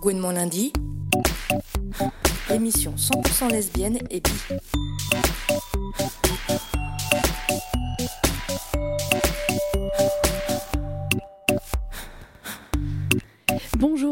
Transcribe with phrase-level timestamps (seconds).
[0.00, 0.72] Gouinement lundi,
[2.50, 4.30] l'émission 100% lesbienne et bi.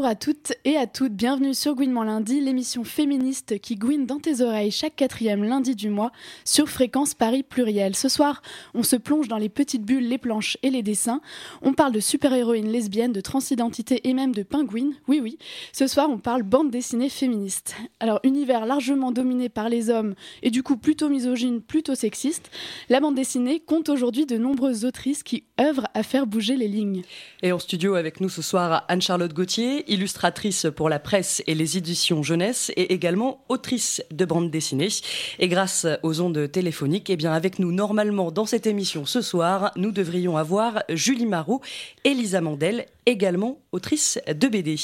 [0.05, 4.41] À toutes et à toutes, bienvenue sur Gouinement lundi, l'émission féministe qui gouine dans tes
[4.41, 6.11] oreilles chaque quatrième lundi du mois
[6.43, 7.95] sur Fréquence Paris Pluriel.
[7.95, 8.43] Ce soir,
[8.75, 11.21] on se plonge dans les petites bulles, les planches et les dessins.
[11.63, 14.93] On parle de super-héroïnes lesbiennes, de transidentité et même de pingouines.
[15.07, 15.39] Oui, oui,
[15.73, 17.75] ce soir, on parle bande dessinée féministe.
[17.99, 20.13] Alors, univers largement dominé par les hommes
[20.43, 22.51] et du coup plutôt misogyne, plutôt sexiste,
[22.89, 27.01] la bande dessinée compte aujourd'hui de nombreuses autrices qui œuvrent à faire bouger les lignes.
[27.41, 31.77] Et en studio avec nous ce soir, Anne-Charlotte Gauthier illustratrice pour la presse et les
[31.77, 34.89] éditions jeunesse et également autrice de bande dessinée.
[35.39, 39.71] Et grâce aux ondes téléphoniques, eh bien avec nous normalement dans cette émission ce soir,
[39.75, 41.61] nous devrions avoir Julie Marot
[42.03, 44.75] et Lisa Mandel également autrice de BD.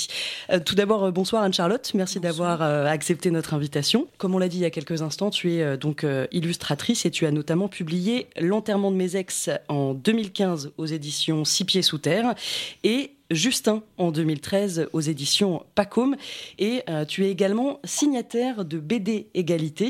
[0.52, 4.08] Euh, tout d'abord, euh, bonsoir Anne-Charlotte, merci d'avoir euh, accepté notre invitation.
[4.18, 7.26] Comme on l'a dit il y a quelques instants, tu es donc illustratrice et tu
[7.26, 12.36] as notamment publié L'enterrement de mes ex en 2015 aux éditions Six pieds sous terre
[12.84, 16.16] et Justin en 2013 aux éditions Pacôme.
[16.60, 19.90] Et euh, tu es également signataire de BD Égalité,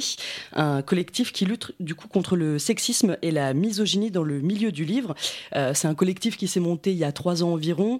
[0.53, 4.71] un collectif qui lutte du coup contre le sexisme et la misogynie dans le milieu
[4.71, 5.15] du livre.
[5.55, 7.99] Euh, c'est un collectif qui s'est monté il y a trois ans environ.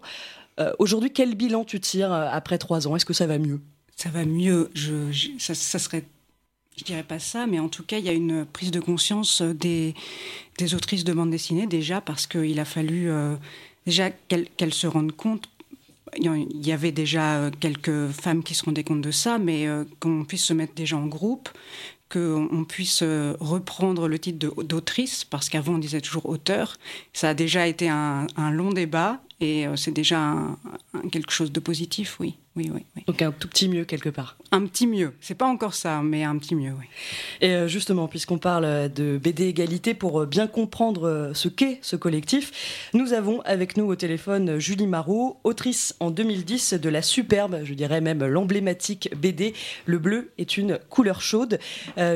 [0.60, 2.96] Euh, aujourd'hui, quel bilan tu tires après trois ans?
[2.96, 3.60] Est-ce que ça va mieux?
[3.96, 4.70] Ça va mieux.
[4.74, 6.04] Je, ça, ça, serait
[6.78, 9.42] je dirais pas ça, mais en tout cas, il y a une prise de conscience
[9.42, 9.94] des,
[10.58, 13.10] des autrices de bande dessinée déjà parce qu'il a fallu
[13.86, 15.48] déjà qu'elles se rendent compte.
[16.18, 19.86] Il y avait déjà euh, quelques femmes qui se rendaient compte de ça, mais euh,
[20.02, 21.50] qu'on puisse se mettre déjà en groupe,
[22.10, 26.78] qu'on puisse euh, reprendre le titre d'autrice, parce qu'avant on disait toujours auteur.
[27.14, 30.36] Ça a déjà été un, long débat et c'est déjà
[31.12, 32.36] quelque chose de positif, oui.
[32.58, 34.36] Oui, oui, Donc un tout petit mieux quelque part.
[34.52, 35.14] Un petit mieux.
[35.22, 36.86] C'est pas encore ça, mais un petit mieux, oui.
[37.40, 41.80] Et euh, justement, puisqu'on parle de BD Égalité, pour euh, bien comprendre euh, ce qu'est
[41.82, 47.02] ce collectif, nous avons avec nous au téléphone Julie Marot, autrice en 2010 de la
[47.02, 49.54] superbe, je dirais même l'emblématique BD
[49.86, 51.58] Le bleu est une couleur chaude.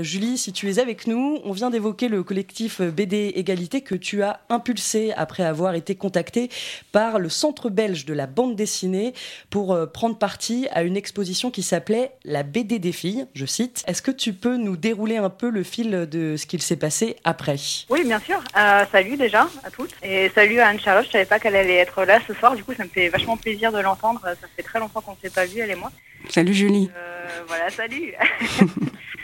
[0.01, 4.21] Julie, si tu es avec nous, on vient d'évoquer le collectif BD Égalité que tu
[4.21, 6.49] as impulsé après avoir été contacté
[6.91, 9.13] par le Centre belge de la bande dessinée
[9.49, 13.83] pour prendre part partie à une exposition qui s'appelait La BD des filles, je cite.
[13.85, 17.15] Est-ce que tu peux nous dérouler un peu le fil de ce qu'il s'est passé
[17.23, 17.57] après?
[17.91, 18.43] Oui, bien sûr.
[18.57, 19.91] Euh, salut déjà à toutes.
[20.01, 21.05] Et salut à Anne-Charlotte.
[21.05, 22.55] Je savais pas qu'elle allait être là ce soir.
[22.55, 24.19] Du coup, ça me fait vachement plaisir de l'entendre.
[24.23, 25.91] Ça fait très longtemps qu'on ne s'est pas vu, elle et moi.
[26.29, 26.89] Salut Julie.
[26.97, 28.15] Euh, voilà, salut.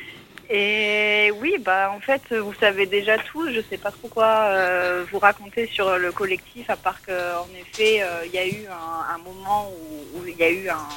[0.53, 3.49] Et oui, bah en fait, vous savez déjà tout.
[3.53, 8.01] Je sais pas trop quoi euh, vous raconter sur le collectif, à part qu'en effet,
[8.01, 9.71] euh, il y a eu un, moment
[10.13, 10.87] où il y a eu un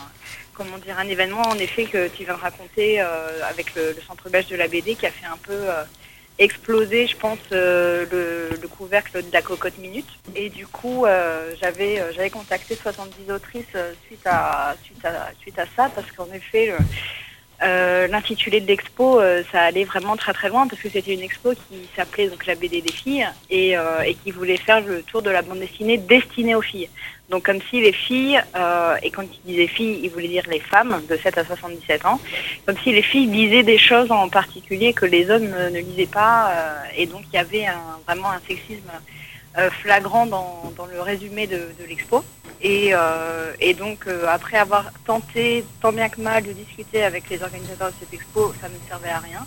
[0.55, 4.29] comment dire un événement en effet que tu viens de raconter euh, avec le, centre
[4.29, 5.67] belge de la BD qui a fait un peu
[6.39, 8.09] exploser, je pense, le,
[8.61, 10.09] le, couvercle de la cocotte minute.
[10.35, 11.07] Et du coup,
[11.61, 13.77] j'avais j'avais contacté 70 autrices
[14.07, 16.75] suite à suite à suite à ça parce qu'en effet
[17.65, 21.23] euh, l'intitulé de l'expo, euh, ça allait vraiment très très loin parce que c'était une
[21.23, 25.03] expo qui s'appelait donc la BD des filles et, euh, et, qui voulait faire le
[25.03, 26.91] tour de la bande dessinée destinée aux filles.
[27.31, 28.39] Donc comme si les filles,
[29.03, 32.21] et quand il disait filles, il voulait dire les femmes de 7 à 77 ans,
[32.67, 36.53] comme si les filles lisaient des choses en particulier que les hommes ne, lisaient pas
[36.95, 37.67] et donc il y avait
[38.07, 38.91] vraiment un sexisme
[39.71, 42.25] flagrant dans, dans, le résumé de, de l'expo.
[42.65, 47.43] Euh, et, donc, euh, après avoir tenté tant bien que mal de discuter avec les
[47.43, 49.47] organisateurs de cette expo, ça ne servait à rien.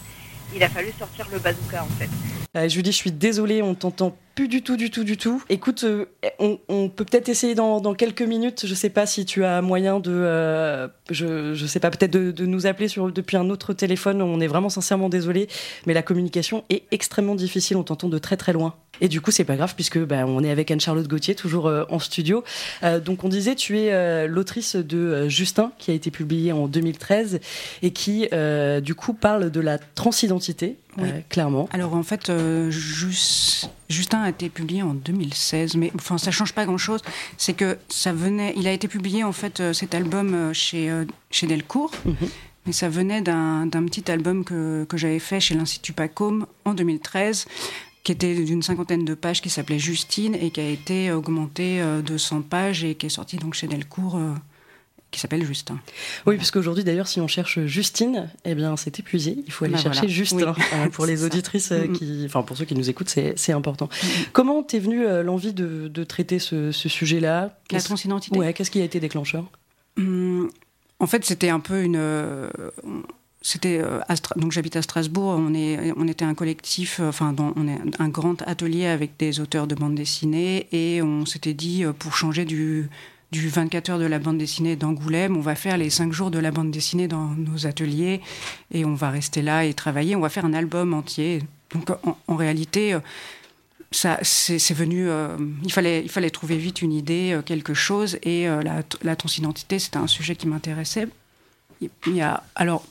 [0.56, 2.10] Il a fallu sortir le bazooka en fait.
[2.56, 5.44] Euh, Julie, je suis désolée, on t'entend plus du tout, du tout, du tout.
[5.50, 6.06] Écoute, euh,
[6.38, 8.68] on, peut peut-être essayer dans, quelques minutes.
[8.68, 12.68] Je sais pas si tu as moyen de, je, je sais pas, peut-être de, nous
[12.68, 14.22] appeler depuis un autre téléphone.
[14.22, 15.48] On est vraiment sincèrement désolé,
[15.88, 17.78] mais la communication est extrêmement difficile.
[17.78, 18.76] On t'entend de très très loin.
[19.02, 21.84] Et du coup, c'est pas grave puisque ben, on est avec Anne-Charlotte Gauthier, toujours euh,
[21.90, 22.44] en studio.
[22.84, 26.68] Euh, donc, on disait, tu es euh, l'autrice de Justin, qui a été publié en
[26.68, 27.40] 2013
[27.82, 28.28] et qui,
[28.82, 30.78] du coup, parle de la transidentité,
[31.30, 31.70] clairement.
[31.72, 32.32] Alors, en fait,
[32.70, 37.02] Justin a été publié en 2016, mais enfin, ça change pas grand-chose.
[37.38, 40.92] C'est que ça venait, il a été publié en fait cet album chez
[41.32, 41.92] chez Delcourt.
[42.06, 42.16] Mhm.
[42.66, 47.46] Mais ça venait d'un petit album que, que j'avais fait chez l'Institut Pacôme en 2013
[48.08, 52.02] qui était d'une cinquantaine de pages, qui s'appelait Justine et qui a été augmenté euh,
[52.02, 54.18] de 100 pages et qui est sorti donc chez Delcourt.
[55.08, 55.80] Euh, qui s'appelle Justin.
[56.26, 59.38] Oui, parce qu'aujourd'hui, d'ailleurs, si on cherche Justine, eh bien, c'est épuisé.
[59.46, 60.54] Il faut aller bah chercher Justin.
[60.74, 63.90] Euh, pour les auditrices, qui, enfin, pour ceux qui nous écoutent, c'est important.
[64.34, 67.58] Comment t'es venue l'envie de, de, traiter ce, ce sujet-là?
[67.72, 69.46] La transidentité Ouais, qu'est-ce qui a été déclencheur?
[69.98, 70.50] Hum,
[71.00, 72.00] en fait, c'était un peu une.
[73.42, 73.82] c'était
[74.36, 75.36] donc j'habite à Strasbourg.
[75.40, 79.68] On est, on était un collectif, enfin, on est un grand atelier avec des auteurs
[79.68, 82.90] de bande dessinée, et on s'était dit pour changer du
[83.32, 85.36] du 24 heures de la bande dessinée d'Angoulême.
[85.36, 88.22] On va faire les 5 jours de la bande dessinée dans nos ateliers
[88.72, 90.16] et on va rester là et travailler.
[90.16, 91.44] On va faire un album entier.
[91.74, 91.90] Donc
[92.28, 93.00] en, réalité, euh,
[93.92, 95.10] ça, c'est venu.
[95.10, 98.18] Euh, il fallait, il fallait trouver vite une idée, euh, quelque chose.
[98.24, 98.48] Et
[99.04, 101.08] la, transidentité, c'était un sujet qui m'intéressait.
[101.82, 102.86] Il y a alors.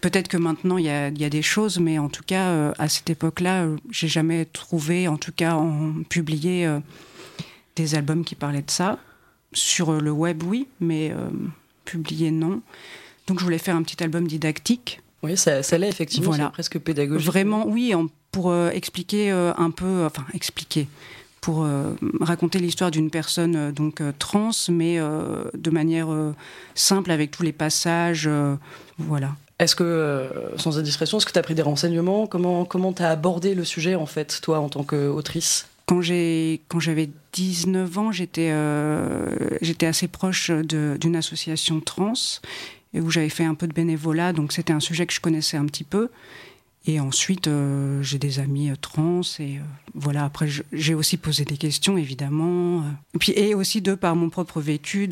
[0.00, 2.72] Peut-être que maintenant il y, a, il y, a, des choses, mais en tout cas
[2.78, 6.72] à cette époque-là, j'ai jamais trouvé, en tout cas en publié,
[7.74, 9.00] des albums qui parlaient de ça.
[9.52, 11.28] Sur le web, oui, mais euh,
[11.84, 12.62] publié, non.
[13.26, 15.00] Donc je voulais faire un petit album didactique.
[15.22, 16.50] Oui, ça, ça l'est effectivement, voilà.
[16.50, 17.26] presque pédagogique.
[17.26, 17.92] Vraiment, oui,
[18.32, 20.88] pour euh, expliquer euh, un peu, enfin expliquer,
[21.40, 21.66] pour
[22.20, 26.06] raconter l'histoire d'une personne donc trans, mais de manière
[26.76, 28.30] simple avec tous les passages,
[28.98, 29.34] voilà.
[29.58, 32.28] Est-ce que, sans indiscrétion, est-ce que tu as pris des renseignements?
[32.28, 35.66] Comment comment tu as abordé le sujet, en fait, toi, en tant qu'autrice?
[35.86, 42.12] Quand j'avais 19 ans, j'étais euh, j'étais assez proche d'une association trans
[42.94, 45.64] où j'avais fait un peu de bénévolat, donc c'était un sujet que je connaissais un
[45.64, 46.10] petit peu.
[46.84, 49.60] Et ensuite, euh, j'ai des amis euh, trans et
[49.94, 50.24] voilà.
[50.24, 52.82] Après, j'ai aussi posé des questions, évidemment.
[53.34, 55.08] Et aussi de par mon propre vécu,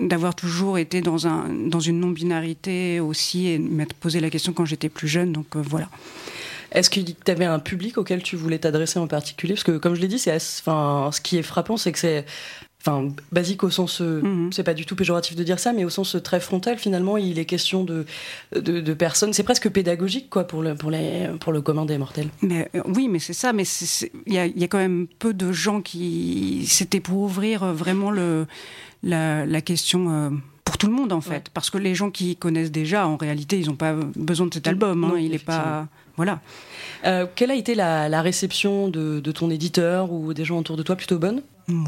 [0.00, 4.88] d'avoir toujours été dans une non binarité aussi et m'être posé la question quand j'étais
[4.88, 5.32] plus jeune.
[5.32, 5.90] Donc voilà.
[6.72, 9.54] Est-ce que tu avais un public auquel tu voulais t'adresser en particulier?
[9.54, 12.24] Parce que, comme je l'ai dit, c'est, enfin, ce qui est frappant, c'est que c'est
[12.80, 14.52] enfin basique au sens euh, mhm.
[14.52, 17.38] c'est pas du tout péjoratif de dire ça mais au sens très frontal finalement il
[17.38, 18.06] est question de
[18.52, 19.32] de, personnes.
[19.32, 22.28] C'est presque pédagogique quoi pour le pour les pour le commun des mortels.
[22.42, 23.64] Mais euh, oui mais c'est ça mais
[24.26, 28.10] il y a, y a, quand même peu de gens qui c'était pour ouvrir vraiment
[28.10, 28.46] le
[29.02, 30.30] la, la question euh,
[30.80, 33.66] tout le monde en fait parce que les gens qui connaissent déjà en réalité ils
[33.66, 35.86] n'ont pas besoin de cet album hein, il est pas
[36.20, 36.40] voilà.
[37.06, 40.94] Euh, quelle a été la, réception de, ton éditeur ou des gens autour de toi
[40.94, 41.40] plutôt bonne?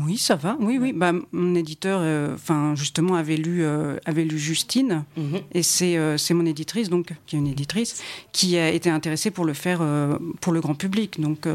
[0.06, 0.56] Oui, ça va.
[0.58, 0.94] Oui, oui.
[0.94, 5.40] Bah, mon éditeur, euh, enfin justement, avait lu, euh, avait lu Justine, mhm.
[5.52, 8.02] et c'est mon éditrice, donc qui est une éditrice,
[8.32, 9.82] qui a été intéressée pour le faire
[10.40, 11.20] pour le grand public.
[11.20, 11.46] Donc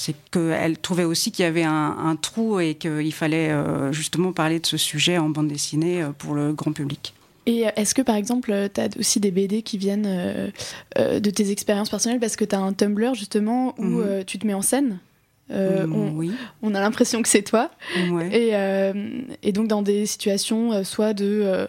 [0.00, 3.50] c'est qu'elle trouvait aussi qu'il y avait un, un trou et qu'il fallait
[3.92, 7.14] justement parler de ce sujet en bande dessinée pour le grand public.
[7.46, 11.20] Et euh, est-ce que par exemple, euh, tu as aussi des BD qui viennent euh,
[11.20, 12.20] de tes expériences personnelles?
[12.20, 14.24] Parce que tu as un Tumblr justement où mhm.
[14.24, 14.98] tu te mets en scène
[15.52, 16.32] euh, mm, on, oui.
[16.62, 17.70] on, a l'impression que c'est toi.
[17.96, 18.92] Et, euh,
[19.42, 21.66] et, donc dans des situations euh, soit de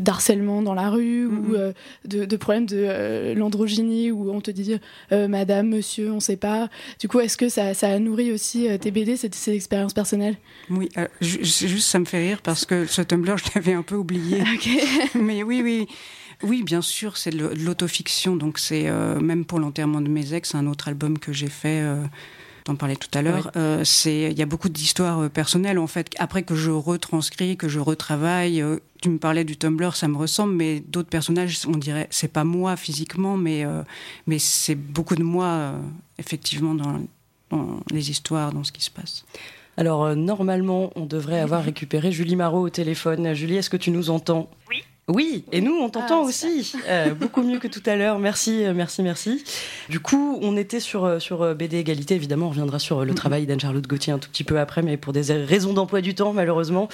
[0.00, 1.74] d'harcèlement dans la rue ou mm-hmm.
[2.06, 4.74] de, de, problèmes de l'androgynie où on te dit
[5.12, 6.68] Madame, Monsieur, on sait pas.
[6.98, 10.36] Du coup, est-ce que ça, ça, a nourri aussi tes BD, ces, ces expériences personnelles?
[10.70, 10.88] Oui,
[11.20, 14.42] juste ça me fait rire parce que ce Tumblr, je l'avais un peu oublié.
[15.14, 15.86] Mais oui, oui.
[16.42, 18.34] Oui, bien sûr, c'est de l'autofiction.
[18.34, 18.90] Donc, c'est
[19.20, 21.84] même pour l'enterrement de mes ex, un autre album que j'ai fait
[22.68, 25.86] en parlais tout à l'heure, euh, c'est il y a beaucoup d'histoires euh, personnelles en
[25.86, 26.10] fait.
[26.18, 28.62] Après que je retranscris, que je retravaille.
[28.62, 32.32] Euh, tu me parlais du Tumblr, ça me ressemble, mais d'autres personnages, on dirait, c'est
[32.32, 33.64] pas moi physiquement, mais
[34.26, 35.74] mais c'est beaucoup de moi
[36.18, 37.00] effectivement dans,
[37.50, 39.24] dans, les histoires, dans ce qui se passe.
[39.76, 43.34] Alors normalement, on devrait avoir récupéré Julie Marot au téléphone.
[43.34, 44.50] Julie, est-ce que tu nous entends?
[44.68, 44.82] Oui.
[45.08, 46.74] Oui, et nous, on t'entend ah, aussi.
[46.86, 48.18] Euh, beaucoup mieux que tout à l'heure.
[48.18, 49.42] Merci, euh, merci, merci.
[49.88, 52.14] Du coup, on était sur, euh, sur BD Égalité.
[52.14, 55.14] Évidemment, on reviendra sur le travail d'Anne-Charlotte Gauthier un tout petit peu après, mais pour
[55.14, 56.90] des raisons d'emploi du temps, malheureusement.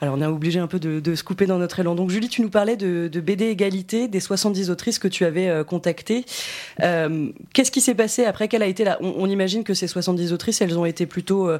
[0.00, 1.94] Alors, on est obligé un peu de, se couper dans notre élan.
[1.94, 6.24] Donc, Julie, tu nous parlais de, BD Égalité, des 70 autrices que tu avais contactées.
[6.78, 8.48] Qu'est-ce qui s'est passé après?
[8.48, 8.96] Quelle a été la...
[9.02, 11.50] on, imagine que ces 70 autrices, elles ont été plutôt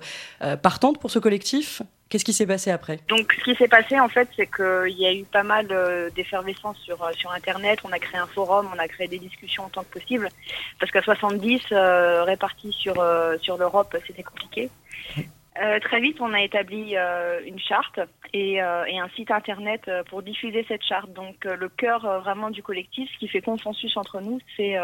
[0.62, 1.82] partantes pour ce collectif?
[2.08, 3.00] Qu'est-ce qui s'est passé après?
[3.08, 6.08] Donc, ce qui s'est passé, en fait, c'est qu'il y a eu pas mal euh,
[6.10, 7.80] d'effervescence sur, euh, sur Internet.
[7.84, 10.30] On a créé un forum, on a créé des discussions en tant que possible.
[10.80, 12.94] Parce qu'à 70, euh, répartis sur
[13.58, 14.70] l'Europe, c'était compliqué.
[15.80, 16.94] Très vite, on a établi
[17.46, 18.00] une charte
[18.32, 18.60] et, et,
[18.98, 21.12] un site internet pour diffuser cette charte.
[21.12, 24.76] Donc, le cœur vraiment du collectif, ce qui fait consensus entre nous, c'est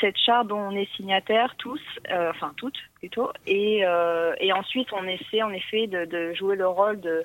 [0.00, 1.80] cette charte dont on est signataire tous,
[2.10, 6.56] euh, enfin toutes plutôt, et, euh, et, ensuite on essaie en effet de, de jouer
[6.56, 7.24] le rôle de,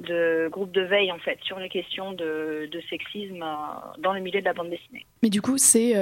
[0.00, 4.20] de, groupe de veille en fait sur les questions de, de sexisme euh, dans le
[4.20, 5.04] milieu de la bande dessinée.
[5.22, 5.94] Mais du coup c'est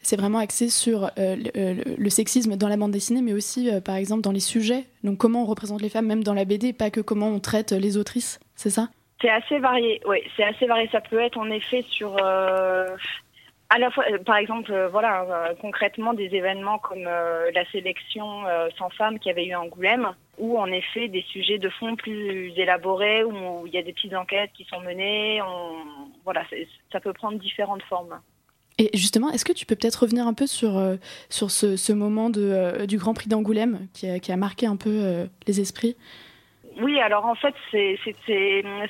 [0.00, 4.22] c'est vraiment axé sur le, le, sexisme dans la bande dessinée, mais aussi par exemple
[4.22, 4.84] dans les sujets.
[5.04, 7.72] Donc comment on représente les femmes même dans la BD, pas que comment on traite
[7.72, 8.88] les autrices, c'est ça?
[9.20, 10.88] C'est assez varié, oui, c'est assez varié.
[10.92, 12.16] Ça peut être en effet sur
[13.70, 18.44] à la fois, euh, par exemple, euh, voilà, euh, concrètement des événements comme la sélection
[18.76, 23.24] sans femmes qui avait eu Angoulême, ou en effet des sujets de fond plus élaborés,
[23.24, 25.42] où il y a des petites enquêtes qui sont menées.
[25.42, 26.44] On, voilà,
[26.92, 28.20] ça peut prendre différentes formes.
[28.78, 30.96] Et justement, est-ce que tu peux peut-être revenir un peu sur, euh,
[31.28, 34.66] sur ce, ce moment de, euh, du Grand Prix d'Angoulême qui a, qui a, marqué
[34.66, 35.96] un peu euh, les esprits?
[36.80, 37.98] Oui, alors en fait, c'est,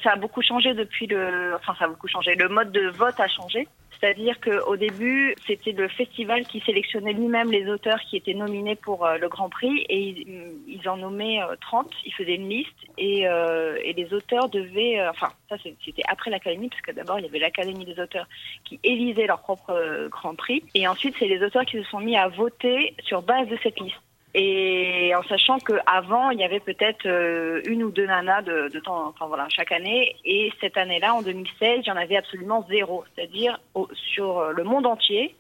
[0.03, 2.35] ça a beaucoup changé depuis le, enfin ça a beaucoup changé.
[2.35, 3.67] Le mode de vote a changé.
[4.01, 9.05] C'est-à-dire qu'au début, c'était le festival qui sélectionnait lui-même les auteurs qui étaient nominés pour
[9.05, 12.69] euh, le Grand Prix et ils, ils en nommaient 30, euh, ils faisaient une liste
[12.97, 17.29] et, euh, les auteurs devaient, enfin ça c'était après l'Académie parce que d'abord il y
[17.29, 18.29] avait l'Académie des auteurs
[18.65, 22.17] qui élisait leur propre Grand Prix et ensuite c'est les auteurs qui se sont mis
[22.17, 23.97] à voter sur base de cette liste.
[24.35, 28.79] Et en sachant qu'avant, il y avait peut-être euh, une ou deux nanas de, de,
[28.79, 30.17] temps, enfin voilà, chaque année.
[30.25, 33.05] Et cette année-là, en 2016, il y en avait absolument zéro.
[33.15, 33.59] C'est-à-dire,
[33.95, 35.35] sur le monde entier,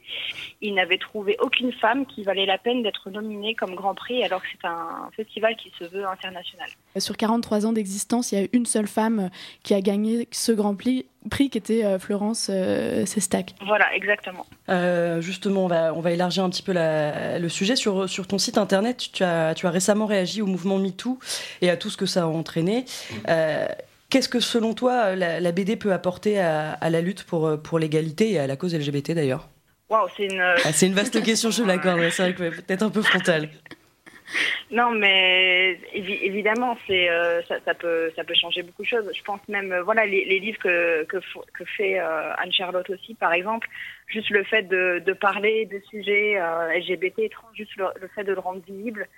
[0.63, 4.41] ils n'avaient trouvé aucune femme qui valait la peine d'être nominée comme Grand Prix, alors
[4.41, 6.69] que c'est un festival qui se veut international.
[6.97, 9.31] Sur 43 ans d'existence, il y a une seule femme
[9.63, 13.55] qui a gagné ce Grand Prix prix qui était euh, Florence euh, Sestac.
[13.67, 14.47] Voilà, exactement.
[14.69, 17.77] Euh, justement, on va, on va élargir un petit peu la, le sujet.
[17.77, 21.19] Sur, sur ton site internet, tu as, tu as récemment réagi au mouvement MeToo
[21.61, 22.85] et à tout ce que ça a entraîné.
[23.29, 23.67] Euh,
[24.11, 27.79] Qu'est-ce que, selon toi, la, la, BD peut apporter à, à la lutte pour, pour
[27.79, 29.51] l'égalité et à la cause LGBT d'ailleurs?
[29.91, 30.41] Wow, c'est une...
[30.41, 33.51] Ah, c'est une vaste question, je l'accorde, c'est vrai que peut-être un peu frontale.
[34.71, 39.11] Non, mais évidemment, c'est euh, ça, peut changer beaucoup de choses.
[39.15, 41.19] Je pense même euh, voilà les, livres que que,
[41.55, 43.69] que fait euh, Anne Charlotte aussi, par exemple,
[44.07, 46.39] juste le fait de, parler de sujets
[46.77, 49.09] LGBT étranges, juste le, le, fait de le rendre visible,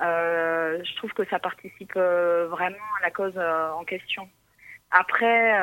[0.00, 4.28] je trouve que ça participe vraiment à la cause en question.
[4.90, 5.54] Après,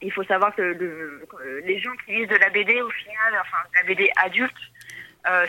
[0.00, 1.26] il faut savoir que le,
[1.64, 4.54] les gens qui lisent de la BD au final, enfin de la BD adulte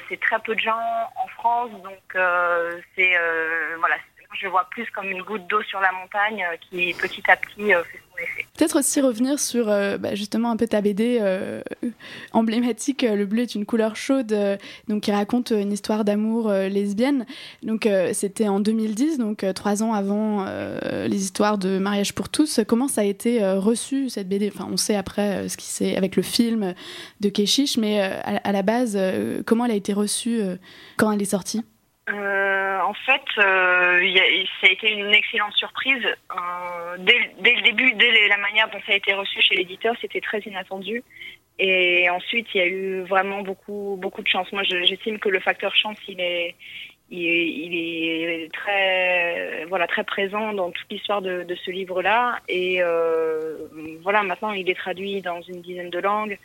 [0.07, 3.95] c'est très peu de gens en France, donc euh, c'est euh, voilà,
[4.33, 7.73] je vois plus comme une goutte d'eau sur la montagne qui petit à petit fait
[7.73, 8.45] son effet.
[8.57, 11.61] Peut-être aussi revenir sur euh, bah, justement un peu ta BD euh,
[12.31, 13.01] emblématique.
[13.01, 14.57] Le bleu est une couleur chaude, euh,
[14.87, 17.25] donc qui raconte une histoire d'amour lesbienne.
[17.63, 20.45] Donc c'était en 2010, donc trois ans avant
[21.07, 22.59] les histoires de mariage pour tous.
[22.67, 26.15] Comment ça a été reçu cette BD Enfin, on sait après ce qui c'est avec
[26.15, 26.73] le film
[27.19, 28.97] de Keshish, mais à, la base,
[29.45, 30.41] comment elle a été reçue
[30.97, 31.63] quand elle est sortie?
[32.09, 36.05] Euh, en fait, euh, y ça a été une excellente surprise.
[36.05, 39.95] Euh, dès, dès, le début, dès la manière dont ça a été reçu chez l'éditeur,
[40.01, 41.03] c'était très inattendu.
[41.59, 44.51] Et ensuite, il y a eu vraiment beaucoup, beaucoup de chance.
[44.53, 46.55] Moi, j'estime que le facteur chance, il est,
[47.11, 52.39] il est, il est très, voilà, très présent dans toute l'histoire de, de, ce livre-là.
[52.47, 53.67] Et euh,
[54.03, 56.37] voilà, maintenant, il est traduit dans une dizaine de langues.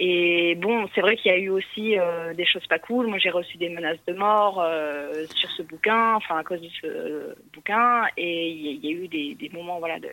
[0.00, 3.08] Et bon, c'est vrai qu'il y a eu aussi euh, des choses pas cool.
[3.08, 6.68] Moi, j'ai reçu des menaces de mort euh, sur ce bouquin, enfin à cause de
[6.80, 10.10] ce bouquin, et il y, y, a eu des, des moments voilà de,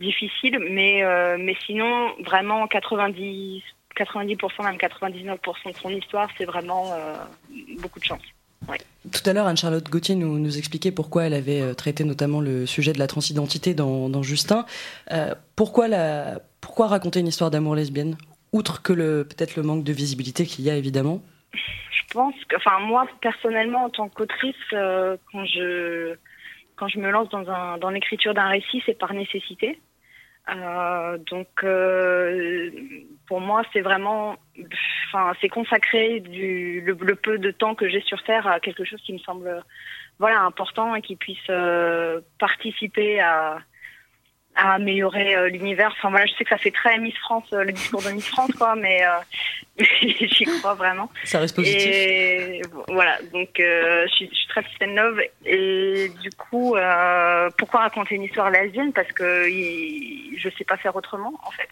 [0.00, 0.58] difficiles.
[0.58, 3.62] Mais euh, mais sinon, vraiment 90
[3.96, 7.14] 90% même 99% de son histoire, c'est vraiment euh,
[7.78, 8.22] beaucoup de chance.
[9.10, 12.66] Tout à l'heure, Anne-Charlotte Gauthier nous, nous, expliquait pourquoi elle avait euh, traité notamment le
[12.66, 14.64] sujet de la transidentité dans, dans Justin.
[15.10, 18.16] Euh, pourquoi, la, pourquoi raconter une histoire d'amour lesbienne
[18.52, 21.20] outre que le peut-être le manque de visibilité qu'il y a évidemment?
[21.52, 26.14] Je pense que, enfin moi personnellement en tant qu'autrice, euh, quand je
[26.76, 29.80] quand je me lance dans un dans l'écriture d'un récit, c'est par nécessité.
[30.48, 32.70] Euh, donc euh,
[33.28, 34.36] pour moi c'est vraiment,
[35.06, 39.00] enfin c'est consacrer du le, peu de temps que j'ai sur terre à quelque chose
[39.02, 39.62] qui me semble
[40.18, 43.60] voilà important et qui puisse euh, participer à
[44.54, 45.92] à améliorer euh, l'univers.
[45.96, 48.26] Enfin voilà, je sais que ça fait très Miss France, euh, le discours de Miss
[48.28, 51.10] France, quoi, mais euh, j'y crois vraiment.
[51.24, 51.86] Ça reste positif.
[51.86, 57.48] Et voilà, donc euh, je, suis, je suis très Christian Love et du coup, euh,
[57.56, 58.92] pourquoi raconter une histoire lesbienne?
[58.92, 61.68] Parce que il, je sais pas faire autrement, en fait.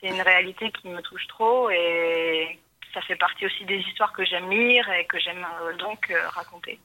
[0.00, 2.58] C'est une réalité qui me touche trop et
[2.92, 5.46] ça fait partie aussi des histoires que j'aime lire et que j'aime
[5.78, 6.78] donc raconter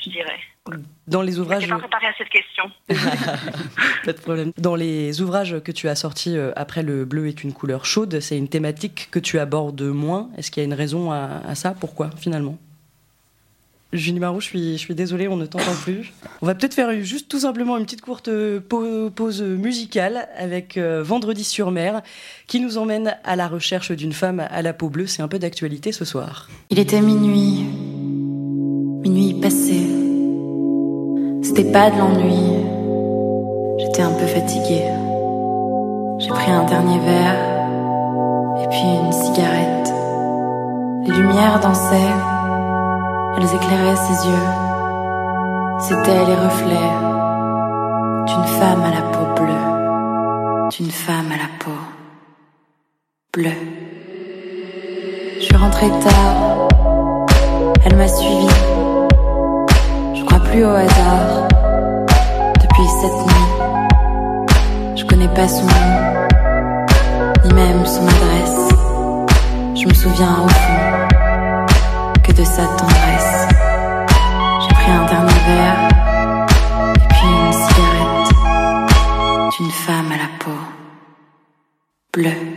[0.00, 0.40] je dirais.
[1.06, 1.64] Dans les ouvrages.
[1.64, 2.64] Je pas préparé à cette question.
[4.04, 4.52] pas de problème.
[4.58, 8.36] Dans les ouvrages que tu as sortis après Le bleu est une couleur chaude, c'est
[8.36, 10.30] une thématique que tu abordes moins.
[10.36, 11.74] Est-ce qu'il y a une raison à, à ça?
[11.78, 12.58] Pourquoi finalement?
[13.92, 16.12] Julie Marou, je suis, je suis désolée, on ne t'entend plus.
[16.42, 18.28] On va peut-être faire juste tout simplement une petite courte
[18.68, 22.02] pause musicale avec euh, Vendredi sur mer
[22.46, 25.06] qui nous emmène à la recherche d'une femme à la peau bleue.
[25.06, 26.48] C'est un peu d'actualité ce soir.
[26.68, 27.64] Il était minuit.
[29.02, 30.07] Minuit passé.
[31.64, 32.54] Pas de l'ennui.
[33.78, 34.84] J'étais un peu fatiguée.
[36.18, 37.34] J'ai pris un dernier verre
[38.62, 39.92] et puis une cigarette.
[41.04, 42.14] Les lumières dansaient.
[43.36, 44.48] Elles éclairaient ses yeux.
[45.80, 46.92] C'était les reflets
[48.28, 51.72] d'une femme à la peau bleue, d'une femme à la peau
[53.34, 53.50] bleue.
[55.34, 56.68] Je suis tard,
[57.84, 58.77] elle m'a suivi.
[60.50, 61.48] Plus au hasard
[62.60, 63.48] depuis cette nuit.
[64.96, 66.26] Je connais pas son nom,
[67.44, 68.68] ni même son adresse.
[69.74, 71.06] Je me souviens au fond
[72.24, 73.48] que de sa tendresse.
[74.62, 75.88] J'ai pris un dernier verre
[76.94, 78.32] et puis une cigarette
[79.58, 80.58] d'une femme à la peau
[82.12, 82.47] bleue.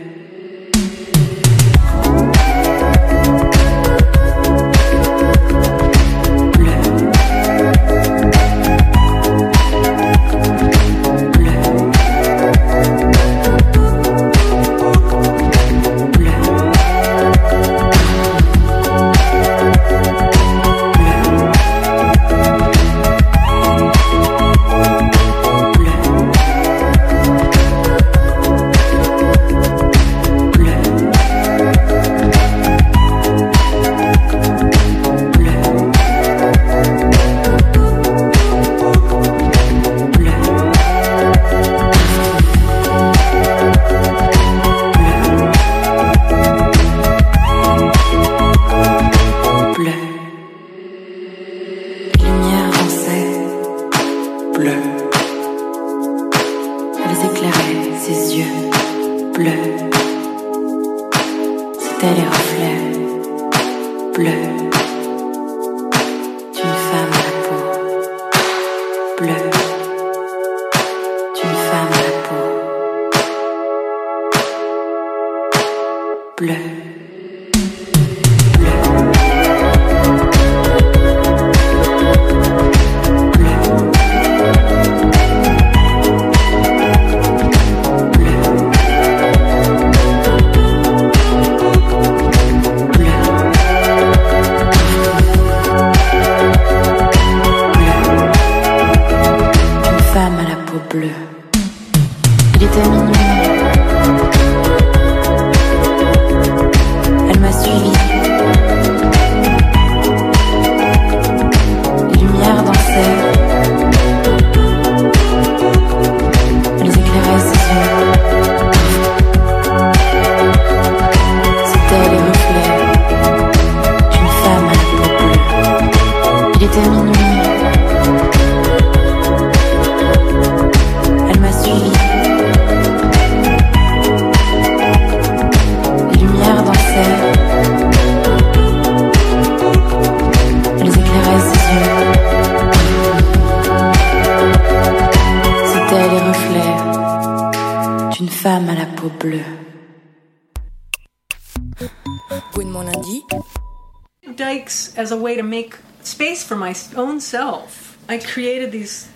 [157.34, 157.98] Own self.
[158.08, 159.08] I created these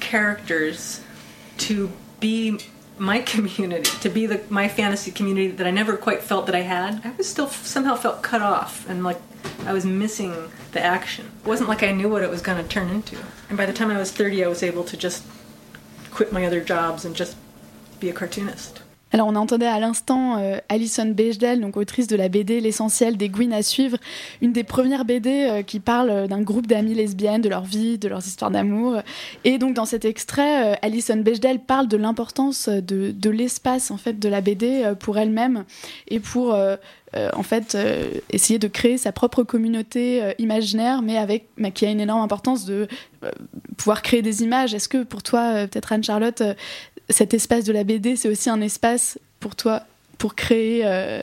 [0.00, 1.00] characters
[1.58, 2.58] to be
[2.98, 6.60] my community, to be the my fantasy community that I never quite felt that I
[6.62, 7.00] had.
[7.04, 9.20] I was still somehow felt cut off and like
[9.64, 11.30] I was missing the action.
[11.44, 13.16] It wasn't like I knew what it was going to turn into.
[13.48, 15.24] And by the time I was 30, I was able to just
[16.10, 17.36] quit my other jobs and just
[18.00, 18.81] be a cartoonist.
[19.12, 23.28] Alors on entendait à l'instant euh, Alison Bechdel, donc autrice de la BD L'essentiel des
[23.28, 23.98] Gwyn à suivre,
[24.40, 28.08] une des premières BD euh, qui parle d'un groupe d'amies lesbiennes, de leur vie, de
[28.08, 29.02] leurs histoires d'amour.
[29.44, 33.98] Et donc dans cet extrait, euh, Alison Bechdel parle de l'importance de, de l'espace en
[33.98, 35.64] fait de la BD pour elle-même
[36.08, 36.56] et pour
[37.14, 37.76] en fait
[38.30, 42.88] essayer de créer sa propre communauté imaginaire, mais avec qui a une énorme importance de
[43.76, 44.74] pouvoir créer des images.
[44.74, 46.42] Est-ce que pour toi, peut-être Anne Charlotte,
[47.10, 49.84] cet espace de la BD, c'est aussi un espace pour toi
[50.22, 51.20] pour créer euh,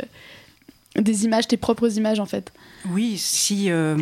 [0.95, 2.51] des images, tes propres images en fait?
[2.89, 3.97] Oui, si euh,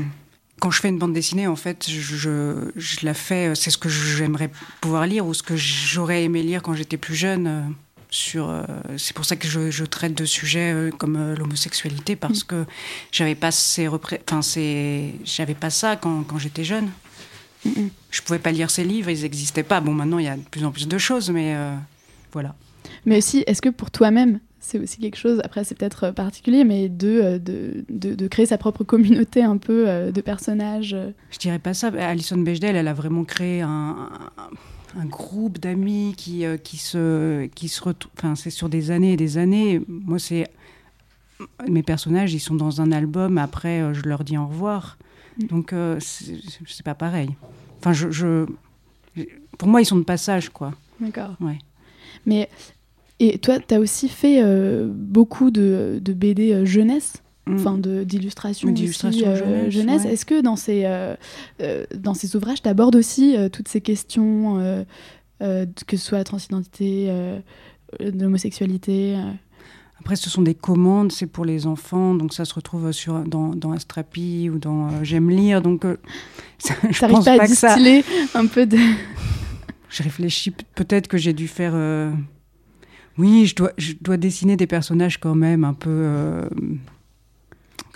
[0.60, 3.90] quand je fais une bande dessinée, en fait, je, la fais, euh, c'est ce que
[3.90, 4.50] j'aimerais
[4.82, 7.76] pouvoir lire ou ce que j'aurais aimé lire quand j'étais plus jeune.
[8.10, 8.54] Sur,
[8.98, 12.48] c'est pour ça que je, traite de sujets comme l'homosexualité parce mm.
[12.48, 12.66] que
[13.12, 14.40] j'avais pas ces enfin
[15.26, 16.90] j'avais pas ça quand, quand j'étais jeune.
[18.12, 19.82] Je pouvais pas lire ces livres, ils n'existaient pas.
[19.82, 21.76] Bon, maintenant, il y a de plus en plus de choses, mais euh,
[22.32, 22.56] voilà.
[23.06, 26.64] Mais aussi, est-ce que pour toi-même, c'est aussi quelque chose, après c'est peut-être euh, particulier,
[26.64, 30.96] mais de, euh, de, de, créer sa propre communauté un peu de personnages
[31.32, 31.88] Je dirais pas ça.
[31.88, 34.50] Alison Bechdel, elle a vraiment créé un, un
[35.06, 37.82] groupe d'amis qui, qui se, qui se
[38.18, 39.82] Enfin, c'est sur des années et des années.
[39.88, 40.48] Moi, c'est
[41.68, 43.38] mes personnages, ils sont dans un album.
[43.38, 44.98] Après, je leur dis au revoir.
[45.40, 45.48] Mm.
[45.48, 47.30] Donc, c'est pas pareil.
[47.80, 48.46] Enfin, je, je,
[49.58, 50.74] pour moi, ils sont de passage, quoi.
[51.00, 51.36] D'accord.
[51.40, 51.60] Ouais.
[52.26, 52.50] Mais
[53.20, 57.24] et toi, tu as aussi fait euh, beaucoup de, de BD euh, jeunesse?
[57.54, 60.14] Enfin de- d'illustrations euh, jeunesse, ouais.
[60.14, 61.16] Est-ce que dans ces, euh,
[61.62, 64.58] euh, dans ces ouvrages, tu abordes aussi euh, toutes ces questions,
[65.40, 67.08] que ce soit la transidentité,
[68.00, 69.16] de l'homosexualité
[70.00, 73.50] Après, ce sont des commandes, c'est pour les enfants, donc ça se retrouve sur, dans,
[73.56, 75.84] dans Astrapi ou dans J'aime lire, donc
[76.58, 77.76] ça, je pense pas pas, à que ça.
[78.36, 78.78] un peu de...
[79.90, 81.74] Je réfléchis, peut-être que j'ai dû faire.
[83.18, 86.42] Oui, je dois, je dois dessiner des personnages quand même un peu.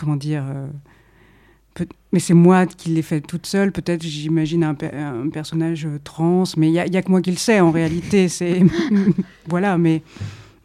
[0.02, 3.72] Comment dire euh, Mais c'est moi qui l'ai fait toute seule.
[3.72, 7.30] Peut-être, j'imagine un, pe- un personnage euh, trans, mais il n'y a, que moi qui
[7.30, 8.28] le sais en réalité.
[8.38, 8.64] C'est
[9.48, 10.02] voilà, mais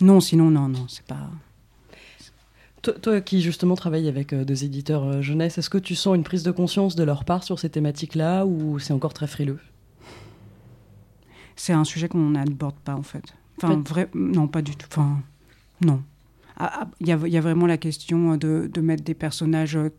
[0.01, 1.29] non, sinon non, non, c'est pas.
[2.81, 6.17] Toi, toi qui justement travailles avec euh, des éditeurs euh, jeunesse, est-ce que tu sens
[6.17, 9.59] une prise de conscience de leur part sur ces thématiques-là ou c'est encore très frileux?
[11.57, 13.25] C'est un sujet qu'on n'aborde pas en fait.
[13.63, 14.87] Enfin, vrai, non, pas du tout.
[14.91, 15.21] Enfin,
[15.85, 16.03] non.
[16.57, 19.15] Ah, ah, Il y, a, il y a vraiment la question de, de mettre des
[19.15, 19.77] personnages.
[19.77, 19.91] euh,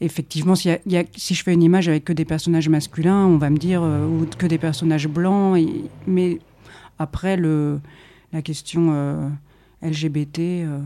[0.00, 2.26] effectivement, s'il y a- il y a- si je fais une image avec que des
[2.26, 5.56] personnages masculins, on va me dire, euh, ou que des personnages blancs.
[5.58, 6.38] et- mais
[6.98, 7.80] après, le,
[8.32, 9.28] la question euh,
[9.82, 10.80] LGBT, euh,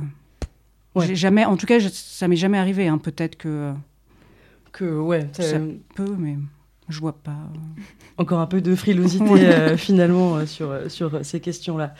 [0.94, 1.14] Ouais.
[1.14, 2.86] jamais, en tout cas, je- ça m'est jamais arrivé.
[2.88, 2.98] hein.
[2.98, 3.72] Peut-être que euh,
[4.72, 6.36] Que ouais, ça euh, peut, mais
[6.90, 7.36] je vois pas.
[8.18, 11.94] encore un peu de frilosité euh, finalement euh, sur, euh, sur ces questions-là.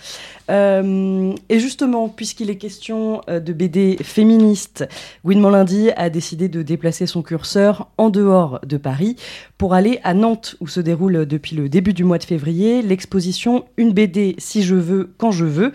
[0.50, 4.87] Euh, et justement, puisqu'il est question de BD féministe,
[5.24, 9.16] Gwynement Lundi a décidé de déplacer son curseur en dehors de Paris
[9.57, 13.64] pour aller à Nantes où se déroule depuis le début du mois de février l'exposition
[13.76, 15.72] Une BD si je veux, quand je veux,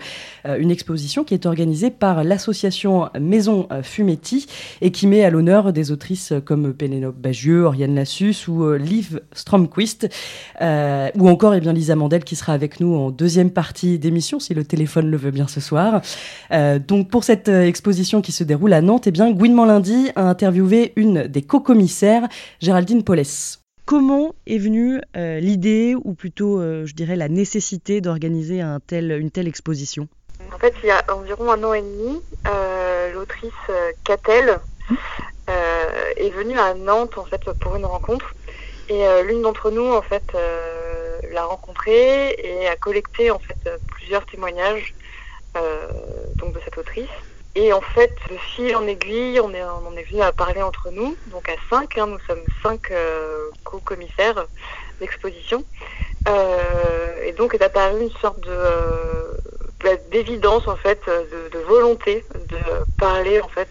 [0.58, 4.46] une exposition qui est organisée par l'association Maison Fumetti
[4.80, 9.20] et qui met à l'honneur des autrices comme Pénélope Bagieux, Oriane Lassus ou euh, Liv
[9.32, 10.08] Stromquist,
[10.60, 14.40] euh, ou encore eh bien, Lisa Mandel qui sera avec nous en deuxième partie d'émission,
[14.40, 16.00] si le téléphone le veut bien ce soir.
[16.52, 20.10] Euh, donc pour cette euh, exposition qui se déroule à Nantes, eh bien, Gwynement Lundi
[20.16, 22.28] a interviewé une des co-commissaires,
[22.60, 23.60] Géraldine Paulès.
[23.84, 29.12] Comment est venue euh, l'idée, ou plutôt, euh, je dirais, la nécessité d'organiser un tel,
[29.12, 30.08] une telle exposition?
[30.52, 33.52] En fait, il y a environ un an et demi, euh, l'autrice
[34.04, 34.58] Catel
[35.48, 35.84] euh,
[36.16, 38.34] est venue à Nantes en fait pour une rencontre.
[38.88, 43.58] Et euh, l'une d'entre nous en fait euh, l'a rencontrée et a collecté en fait
[43.66, 44.94] euh, plusieurs témoignages
[46.38, 47.08] donc de cette autrice.
[47.54, 50.90] Et en fait, de fil en aiguille, on est on est venu à parler entre
[50.90, 51.96] nous, donc à cinq.
[51.96, 52.92] hein, nous sommes cinq
[53.64, 54.46] co-commissaires
[55.00, 55.64] d'exposition.
[56.28, 59.36] Euh, et donc est apparue une sorte de euh,
[59.84, 62.58] bah, d'évidence en fait, de, de volonté de
[62.98, 63.68] parler en fait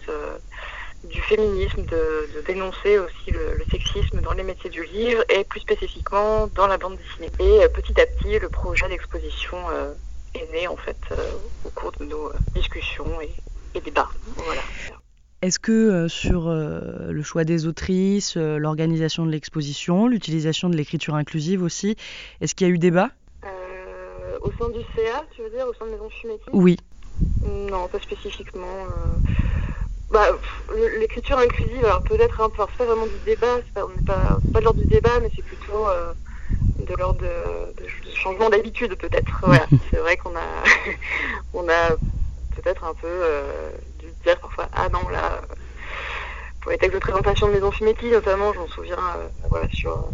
[1.08, 5.44] du féminisme, de, de dénoncer aussi le, le sexisme dans les métiers du livre et
[5.44, 7.30] plus spécifiquement dans la bande dessinée.
[7.38, 9.92] Et euh, petit à petit, le projet d'exposition euh,
[10.34, 11.30] est né en fait euh,
[11.64, 13.30] au cours de nos discussions et,
[13.74, 14.08] et débats.
[14.36, 14.60] Voilà.
[15.42, 21.94] Est-ce que sur le choix des autrices, l'organisation de l'exposition, l'utilisation de l'écriture inclusive aussi,
[22.40, 23.10] est-ce qu'il y a eu débat?
[24.40, 26.44] Au sein du CA, tu veux dire, au sein de Maison Fumetti?
[26.52, 26.76] Oui.
[27.44, 28.66] Non, pas spécifiquement.
[28.66, 29.45] euh.
[30.10, 30.28] Bah,
[30.98, 34.02] l'écriture inclusive, alors peut-être peu, alors c'est pas vraiment du débat, c'est pas, on n'est
[34.02, 36.14] pas, pas de l'ordre du débat, mais c'est plutôt euh,
[36.78, 39.40] de l'ordre de, changement d'habitude peut-être.
[39.42, 40.62] Voilà, c'est vrai qu'on a,
[41.54, 41.96] on a
[42.54, 45.54] peut-être un peu euh, dû dire parfois, ah non là, euh,
[46.60, 50.08] pour les textes de présentation de Maison Fumetti notamment, je m'en souviens, euh, voilà, sur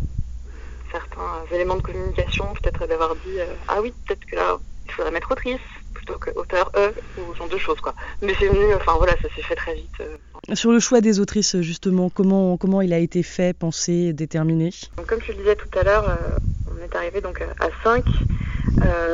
[0.90, 5.30] certains éléments de communication, peut-être d'avoir dit, ah oui, peut-être que là, il faudrait mettre
[5.32, 5.60] autrice
[5.94, 7.94] plutôt que auteur E ou ce genre de choses quoi.
[8.22, 9.90] Mais c'est venu, enfin voilà, ça s'est fait très vite.
[10.00, 10.54] euh.
[10.54, 14.70] Sur le choix des autrices, justement, comment, comment il a été fait, pensé, déterminé?
[14.96, 16.36] Donc, comme je le disais tout à l'heure, euh,
[16.70, 18.04] on est arrivé donc à 5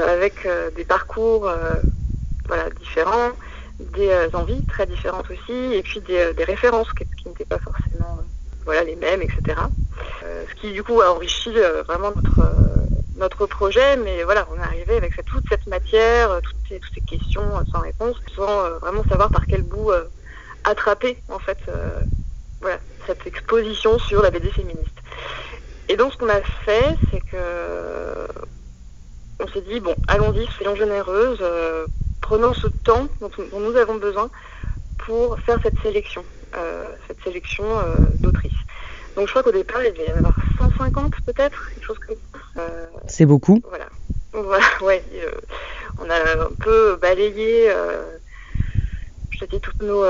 [0.09, 1.51] avec euh, des parcours
[2.47, 3.31] voilà, différents,
[3.79, 8.19] des envies très différentes aussi, et puis des, des références qui, qui n'étaient pas forcément
[8.65, 9.61] voilà, les mêmes, etc.
[10.23, 11.51] Ce qui du coup a enrichi
[11.87, 12.53] vraiment notre,
[13.19, 17.43] notre projet, mais voilà, on est arrivé avec toute cette matière, euh, toutes ces, questions
[17.43, 19.91] euh, sans réponse, sans euh, vraiment savoir par quel bout
[20.65, 21.59] attraper en fait
[23.07, 24.99] cette exposition sur la BD féministe.
[25.89, 28.29] Et donc ce qu'on a fait, c'est que
[29.41, 31.43] on s'est dit bon, allons-y, soyons généreuses,
[32.21, 34.29] prenons ce temps dont, nous avons besoin
[34.99, 36.25] pour faire cette sélection,
[37.07, 38.53] cette sélection euh, d'autrices.
[39.17, 42.17] Donc je crois qu'au départ, il devait y en avoir 150 peut-être, quelque chose comme
[42.35, 42.63] ça.
[42.63, 43.61] Euh, C'est beaucoup.
[43.63, 43.89] voilà.
[44.33, 45.03] Voilà, ouais.
[45.15, 45.31] euh,
[45.99, 48.19] on a un peu balayé, euh,
[49.31, 50.05] je te dis, toutes nos,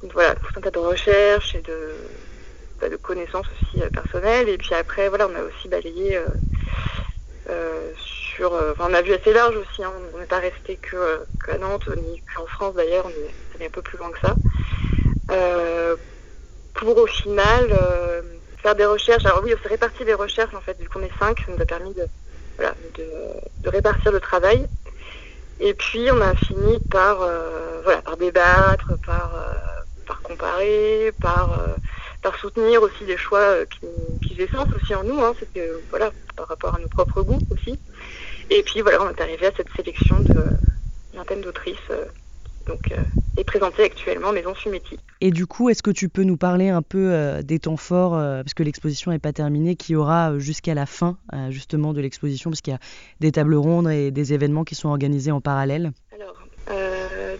[0.00, 1.96] toutes- voilà, tout un tas de recherches et de,
[2.80, 4.48] bah, de connaissances aussi personnelles.
[4.48, 6.18] Et puis après, voilà, on a aussi balayé
[7.96, 8.52] sur.
[8.78, 9.84] on a vu assez large aussi.
[9.84, 9.92] Hein.
[10.14, 13.06] on n'est pas resté que qu'à Nantes ni qu'en France d'ailleurs.
[13.06, 14.38] On est allé un peu plus loin que ça.
[16.74, 17.72] pour au final
[18.64, 19.26] faire des recherches.
[19.26, 21.60] Alors oui, on s'est réparti des recherches en fait, vu qu'on est cinq, ça nous
[21.60, 22.06] a permis de,
[22.56, 24.66] voilà, de, répartir le travail.
[25.60, 31.60] Et puis on a fini par, euh, voilà, par débattre, par, euh, par comparer, par,
[31.60, 31.76] euh,
[32.22, 33.86] par soutenir aussi des choix qui,
[34.26, 35.20] qui faisaient sens aussi en nous.
[35.22, 37.78] Hein, C'était voilà, par rapport à nos propres goûts aussi.
[38.48, 40.42] Et puis voilà, on est arrivé à cette sélection de
[41.12, 41.92] vingtaine d'autrices
[42.66, 42.96] donc, euh,
[43.36, 44.98] est présenté actuellement Maison Fumetti.
[45.20, 48.14] Et du coup, est-ce que tu peux nous parler un peu euh, des temps forts,
[48.14, 51.18] euh, parce que l'exposition n'est pas terminée, qui aura jusqu'à la fin
[51.50, 52.80] justement de l'exposition, parce qu'il y a
[53.20, 55.92] des tables rondes et des événements qui sont organisés en parallèle?
[56.12, 56.36] Alors,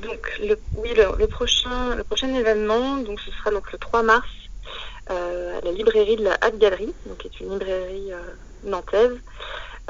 [0.03, 4.29] donc, le, oui, le, prochain, le prochain événement, donc, ce sera donc le 3 mars
[5.07, 8.11] à la librairie de la Haute Galerie, donc, qui est une librairie
[8.65, 9.17] nantaise.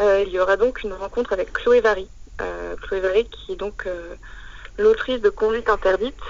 [0.01, 2.09] il y aura donc une rencontre avec Chloé Vary.
[2.83, 3.87] Chloé Vary qui est donc
[4.78, 6.20] l'autrice de Conduite interdite,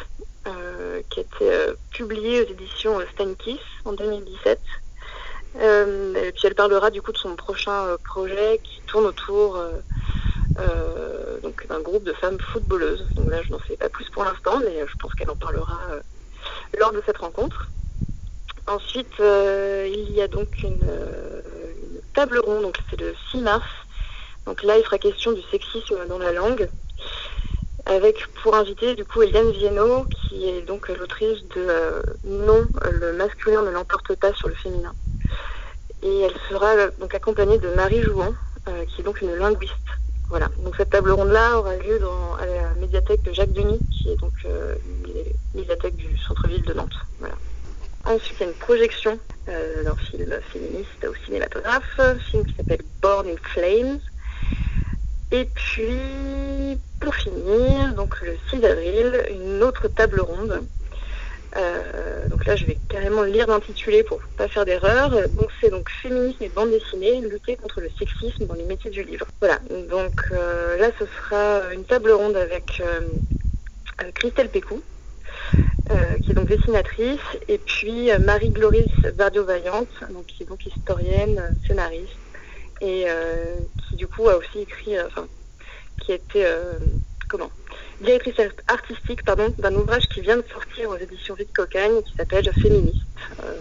[0.47, 4.61] euh, qui a été euh, publiée aux éditions euh, Steinkiss en 2017.
[5.57, 9.59] et puis elle parlera du coup de son prochain projet qui tourne autour
[11.43, 13.07] donc d'un groupe de femmes footballeuses.
[13.17, 15.79] Donc là, je n'en sais pas plus pour l'instant, mais je pense qu'elle en parlera
[16.79, 17.71] lors de cette rencontre.
[18.67, 23.71] Ensuite, il y a donc une, une table ronde, donc c'est le 6 mars.
[24.47, 26.69] Donc là, il sera question du sexisme dans la langue
[27.87, 33.13] avec pour inviter du coup Eliane Viennot, qui est donc l'autrice de euh, Non, le
[33.13, 34.95] masculin ne l'emporte pas sur le féminin.
[36.03, 38.35] Et elle sera donc accompagnée de Marie Jouan,
[38.69, 39.75] euh, qui est donc une linguiste.
[40.31, 40.49] Voilà.
[40.59, 44.17] Donc cette table ronde-là aura lieu dans, à la médiathèque de Jacques Denis, qui est
[44.17, 44.75] donc euh,
[45.55, 46.97] médiathèque du centre-ville de Nantes.
[47.19, 47.35] Voilà.
[48.07, 52.83] Ensuite, il y a une projection d'un film féministe au cinématographe, un film qui s'appelle
[53.01, 54.01] Born in Flames,
[55.35, 60.63] et puis, pour finir, donc le 6 avril, une autre table ronde.
[61.57, 65.11] Euh, donc là, je vais carrément lire l'intitulé pour pas faire d'erreur.
[65.11, 69.03] Donc c'est donc féminisme et bande dessinée, lutter contre le sexisme dans les métiers du
[69.03, 69.27] livre.
[69.41, 69.59] Voilà.
[69.91, 73.01] Donc euh, là, ce sera une table ronde avec euh,
[74.15, 74.85] Christelle Pécou,
[76.23, 82.24] qui est donc dessinatrice, et puis Marie-Gloris Vardio-Vaillante, donc, qui est donc historienne, scénariste,
[82.81, 85.29] et euh, qui du coup a aussi écrit, euh, enfin,
[85.99, 86.79] qui été euh,
[87.29, 87.51] comment?
[88.05, 88.35] Directrice
[88.69, 93.05] artistique d'un ouvrage qui vient de sortir aux éditions Vite Cocagne qui s'appelle Féministe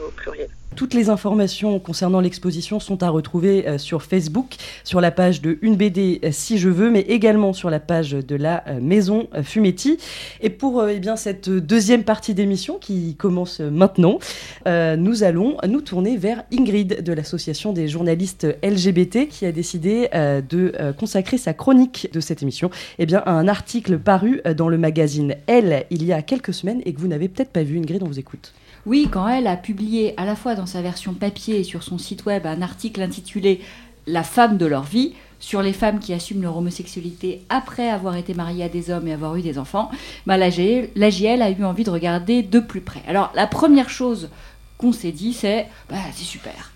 [0.05, 0.49] au pluriel.
[0.75, 5.57] Toutes les informations concernant l'exposition sont à retrouver euh, sur Facebook, sur la page de
[5.61, 9.27] Une BD euh, si je veux, mais également sur la page de la euh, Maison
[9.43, 9.97] Fumetti.
[10.41, 14.19] Et pour eh bien, cette deuxième partie d'émission qui commence maintenant,
[14.65, 20.73] nous allons nous tourner vers Ingrid de l'association des journalistes LGBT qui a décidé de
[20.97, 25.35] consacrer sa chronique de cette émission eh bien, à un article paru dans le magazine
[25.47, 27.77] Elle il y a quelques semaines et que vous n'avez peut-être pas vu.
[27.77, 28.53] Ingrid, on vous écoute.
[28.85, 31.97] Oui, quand elle a publié à la fois dans sa version papier et sur son
[31.97, 33.61] site web un article intitulé
[34.07, 38.33] La femme de leur vie sur les femmes qui assument leur homosexualité après avoir été
[38.33, 39.91] mariées à des hommes et avoir eu des enfants,
[40.25, 43.03] bah, la, GL, a eu envie de regarder de plus près.
[43.07, 44.29] Alors la première chose
[44.77, 46.72] qu'on s'est dit, c'est bah, c'est super.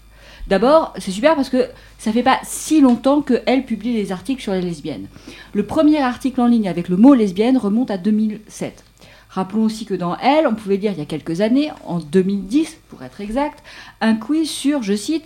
[0.47, 4.53] D'abord, c'est super parce que ça fait pas si longtemps qu'elle publie les articles sur
[4.53, 5.07] les lesbiennes.
[5.53, 8.83] Le premier article en ligne avec le mot lesbienne remonte à 2007.
[9.29, 12.77] Rappelons aussi que dans Elle, on pouvait lire il y a quelques années, en 2010
[12.89, 13.61] pour être exact,
[13.99, 15.25] un quiz sur, je cite,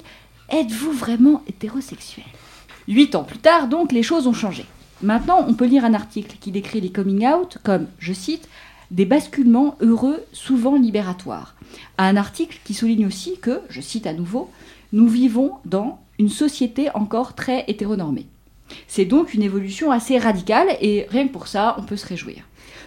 [0.49, 2.25] Êtes-vous vraiment hétérosexuel?
[2.87, 4.65] Huit ans plus tard, donc, les choses ont changé.
[5.01, 8.49] Maintenant, on peut lire un article qui décrit les coming out comme, je cite,
[8.91, 11.55] des basculements heureux, souvent libératoires.
[11.97, 14.49] Un article qui souligne aussi que, je cite à nouveau,
[14.93, 18.27] nous vivons dans une société encore très hétéronormée.
[18.87, 22.43] C'est donc une évolution assez radicale et rien que pour ça, on peut se réjouir.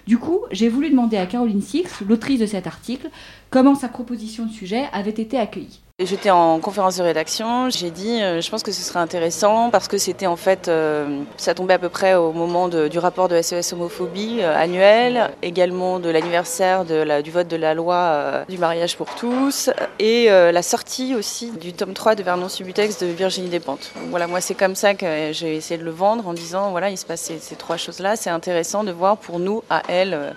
[0.07, 3.11] Du coup, j'ai voulu demander à Caroline Six, l'autrice de cet article,
[3.51, 5.81] comment sa proposition de sujet avait été accueillie.
[6.01, 9.87] J'étais en conférence de rédaction, j'ai dit euh, je pense que ce serait intéressant parce
[9.87, 13.41] que c'était en fait, euh, ça tombait à peu près au moment du rapport de
[13.41, 19.15] SES homophobie euh, annuel, également de l'anniversaire du vote de la loi du mariage pour
[19.15, 23.93] tous et la sortie aussi du tome 3 de Vernon Subutex de Virginie Despentes.
[24.11, 26.99] voilà, moi c'est comme ça que j'ai essayé de le vendre en disant voilà il
[26.99, 30.35] se passe ces, trois choses-là, c'est intéressant de voir pour nous, à elle,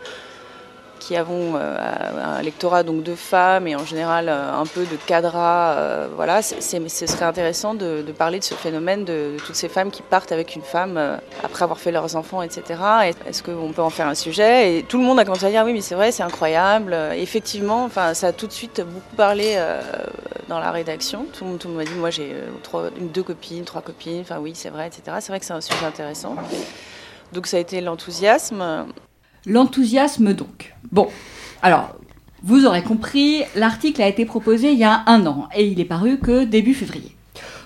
[1.00, 6.42] qui avons un lectorat donc de femmes et en général un peu de cadras, voilà,
[6.42, 10.56] ce serait intéressant de, parler de ce phénomène de, toutes ces femmes qui partent avec
[10.56, 11.00] une femme
[11.44, 12.82] après avoir fait leurs enfants, etc.
[13.26, 14.78] Est-ce qu'on peut en faire un sujet?
[14.78, 16.96] Et tout le monde a commencé à dire oui, mais c'est vrai, c'est incroyable.
[17.16, 19.58] effectivement, enfin, ça a tout de suite beaucoup parlé
[20.48, 21.26] dans la rédaction.
[21.34, 22.36] Tout le monde, m'a dit moi j'ai
[23.14, 24.22] deux copines, trois copines.
[24.22, 25.18] Enfin oui, c'est vrai, etc.
[25.20, 26.36] C'est vrai que c'est un sujet intéressant.
[27.34, 28.88] Donc ça a été l'enthousiasme.
[29.48, 30.76] L'enthousiasme donc.
[30.92, 31.08] Bon,
[31.62, 31.96] alors
[32.44, 35.86] vous aurez compris, l'article a été proposé il y a un an et il est
[35.86, 37.16] paru que début février.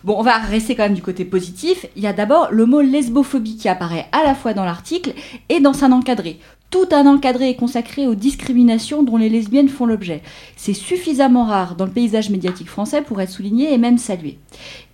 [0.03, 1.87] Bon, on va rester quand même du côté positif.
[1.95, 5.13] Il y a d'abord le mot lesbophobie qui apparaît à la fois dans l'article
[5.49, 6.39] et dans un encadré.
[6.69, 10.21] Tout un encadré est consacré aux discriminations dont les lesbiennes font l'objet.
[10.55, 14.37] C'est suffisamment rare dans le paysage médiatique français pour être souligné et même salué.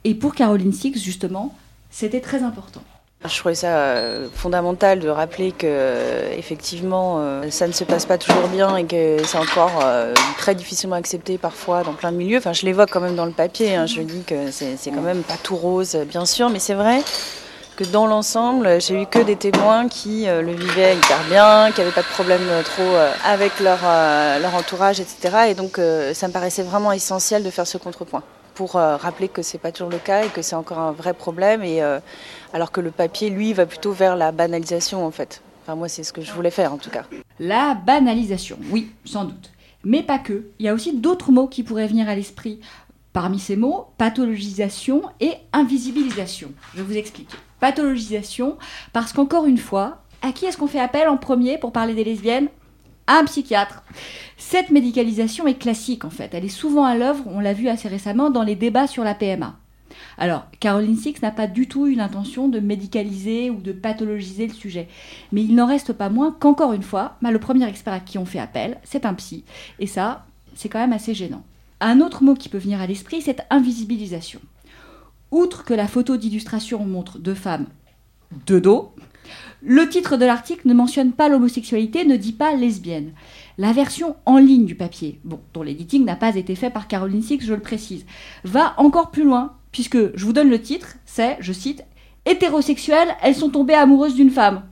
[0.06, 1.54] Et pour Caroline Six, justement,
[1.90, 2.82] c'était très important.
[3.28, 8.06] Je trouvais ça euh, fondamental de rappeler que euh, effectivement euh, ça ne se passe
[8.06, 9.84] pas toujours bien et que c'est encore
[10.38, 12.38] très difficilement accepté parfois dans plein de milieux.
[12.38, 13.76] Enfin, je l'évoque quand même dans le papier.
[13.76, 13.86] Hein.
[13.86, 17.02] Je dis que c'est quand même pas tout rose, bien sûr, mais c'est vrai
[17.76, 21.92] que dans l'ensemble, j'ai eu que des témoins qui le vivaient hyper bien, qui n'avaient
[21.92, 23.80] pas de problème trop avec leur,
[24.56, 25.50] entourage, etc.
[25.50, 25.80] Et donc,
[26.14, 28.24] ça me paraissait vraiment essentiel de faire ce contrepoint
[28.56, 31.64] pour rappeler que c'est pas toujours le cas et que c'est encore un vrai problème.
[32.54, 35.42] Alors que le papier, lui, va plutôt vers la banalisation en fait.
[35.64, 37.06] Enfin, moi, c'est ce que je voulais faire en tout cas.
[37.40, 39.52] La banalisation, oui, sans doute.
[39.84, 40.48] Mais pas que.
[40.60, 42.60] Il y a aussi d'autres mots qui pourraient venir à l'esprit.
[43.14, 46.52] Parmi ces mots, pathologisation et invisibilisation.
[46.76, 47.36] Je vous expliquer.
[47.60, 48.58] Pathologisation,
[48.94, 52.04] parce qu'encore une fois, à qui est-ce qu'on fait appel en premier pour parler des
[52.04, 52.48] lesbiennes?
[53.08, 53.84] Un psychiatre.
[54.38, 56.34] Cette médicalisation est classique en fait.
[56.34, 59.16] Elle est souvent à l'œuvre, on l'a vu assez récemment, dans les débats sur la
[59.16, 59.56] PMA.
[60.18, 64.54] Alors, Caroline Six n'a pas du tout eu l'intention de médicaliser ou de pathologiser le
[64.54, 64.88] sujet.
[65.32, 68.18] Mais il n'en reste pas moins qu'encore une fois, bah, le premier expert à qui
[68.18, 69.44] on fait appel, c'est un psy.
[69.80, 70.26] Et ça,
[70.56, 71.44] c'est quand même assez gênant.
[71.80, 74.40] Un autre mot qui peut venir à l'esprit, c'est invisibilisation.
[75.30, 77.68] Outre que la photo d'illustration montre deux femmes
[78.48, 78.94] de dos,
[79.62, 83.12] le titre de l'article ne mentionne pas l'homosexualité, ne dit pas lesbienne.
[83.58, 87.40] La version en ligne du papier, dont l'editing n'a pas été fait par Caroline Six,
[87.42, 88.06] je le précise,
[88.44, 91.84] va encore plus loin puisque je vous donne le titre, c'est, je cite,
[92.26, 94.64] Hétérosexuelles, elles sont tombées amoureuses d'une femme.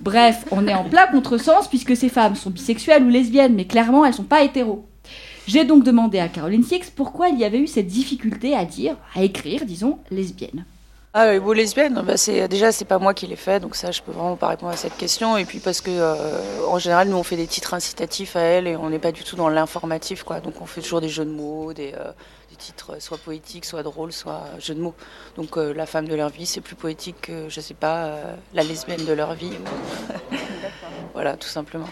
[0.00, 4.04] Bref, on est en plein contresens puisque ces femmes sont bisexuelles ou lesbiennes, mais clairement
[4.04, 4.84] elles sont pas hétéros.
[5.46, 8.94] J'ai donc demandé à Caroline Six pourquoi il y avait eu cette difficulté à dire,
[9.14, 10.66] à écrire, disons, lesbienne.
[11.14, 13.90] Ah oui, vous lesbienne, bah c'est déjà c'est pas moi qui l'ai fait, donc ça
[13.90, 15.36] je peux vraiment pas répondre à cette question.
[15.38, 18.68] Et puis parce que euh, en général nous on fait des titres incitatifs à elle
[18.68, 20.38] et on n'est pas du tout dans l'informatif quoi.
[20.38, 22.12] Donc on fait toujours des jeux de mots, des, euh,
[22.60, 24.94] titres soit poétiques, soit drôles, soit jeux de mots.
[25.36, 28.20] Donc euh, la femme de leur vie c'est plus poétique que je sais pas
[28.54, 29.52] la lesbienne de leur vie.
[31.14, 31.88] voilà tout simplement.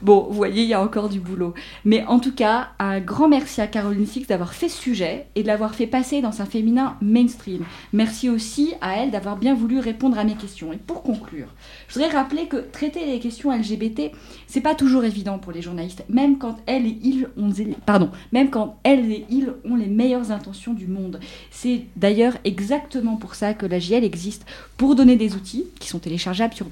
[0.00, 1.54] Bon, vous voyez, il y a encore du boulot.
[1.84, 5.42] Mais en tout cas, un grand merci à Caroline Six d'avoir fait ce sujet et
[5.42, 7.64] de l'avoir fait passer dans un féminin mainstream.
[7.92, 10.72] Merci aussi à elle d'avoir bien voulu répondre à mes questions.
[10.72, 11.48] Et pour conclure,
[11.88, 14.12] je voudrais rappeler que traiter les questions LGBT,
[14.46, 17.52] c'est pas toujours évident pour les journalistes, même quand elles et ils ont,
[17.84, 21.18] pardon, même quand elles et ils ont les meilleures intentions du monde.
[21.50, 25.98] C'est d'ailleurs exactement pour ça que la JL existe, pour donner des outils qui sont
[25.98, 26.66] téléchargeables sur,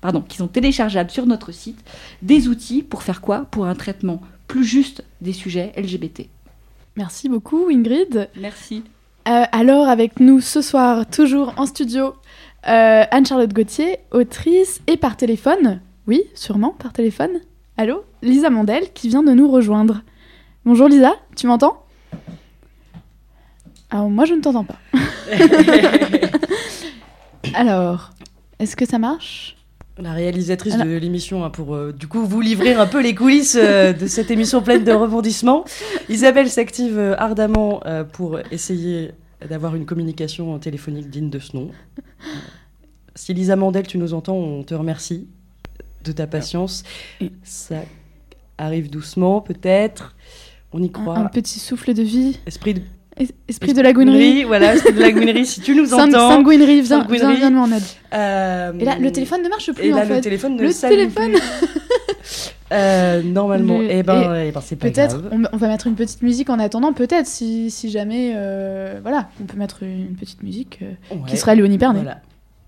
[0.00, 1.78] pardon, qui sont téléchargeables sur notre site,
[2.22, 3.46] des outils pour faire quoi?
[3.50, 6.26] Pour un traitement plus juste des sujets LGBT.
[6.96, 8.28] Merci beaucoup Ingrid.
[8.36, 8.82] Merci.
[9.28, 12.14] Euh, alors avec nous ce soir, toujours en studio,
[12.66, 17.40] euh, Anne-Charlotte Gauthier, autrice, et par téléphone, oui, sûrement par téléphone,
[17.76, 20.02] allô, Lisa Mandel qui vient de nous rejoindre.
[20.64, 21.84] Bonjour Lisa, tu m'entends?
[23.90, 24.78] Alors moi je ne t'entends pas.
[27.54, 28.10] alors,
[28.58, 29.56] est-ce que ça marche?
[30.00, 33.56] La réalisatrice de l'émission hein, pour euh, du coup vous livrer un peu les coulisses
[33.60, 35.64] euh, de cette émission pleine de rebondissements.
[36.08, 37.82] Isabelle s'active euh, ardemment
[38.12, 39.12] pour essayer
[39.48, 41.70] d'avoir une communication téléphonique digne de ce nom.
[43.14, 45.28] Si Lisa Mandel, tu nous entends, on te remercie
[46.04, 46.84] de ta patience.
[47.42, 47.82] Ça
[48.58, 50.14] arrive doucement, peut-être.
[50.72, 51.18] On y croit.
[51.18, 52.38] Un, un, petit souffle de vie.
[52.46, 52.82] Esprit de
[53.48, 54.44] Esprit de la gouinerie.
[54.44, 56.30] Voilà, esprit de la gouinerie, si tu nous entends.
[56.30, 57.82] Sanguinerie, viens, viens, viens nous en aide.
[58.14, 61.32] Euh, et là, le téléphone ne marche plus, et là, le téléphone ne le téléphone...
[61.32, 61.40] plus.
[62.72, 64.48] euh, normalement, et eh ben, et...
[64.48, 67.26] Eh ben c'est pas Peut-être, on, on, va mettre une petite musique en attendant, peut-être,
[67.26, 70.80] si, si jamais, euh, voilà, on peut mettre une petite musique
[71.10, 72.00] ouais, qui sera Léonie Pernet.
[72.00, 72.20] Voilà.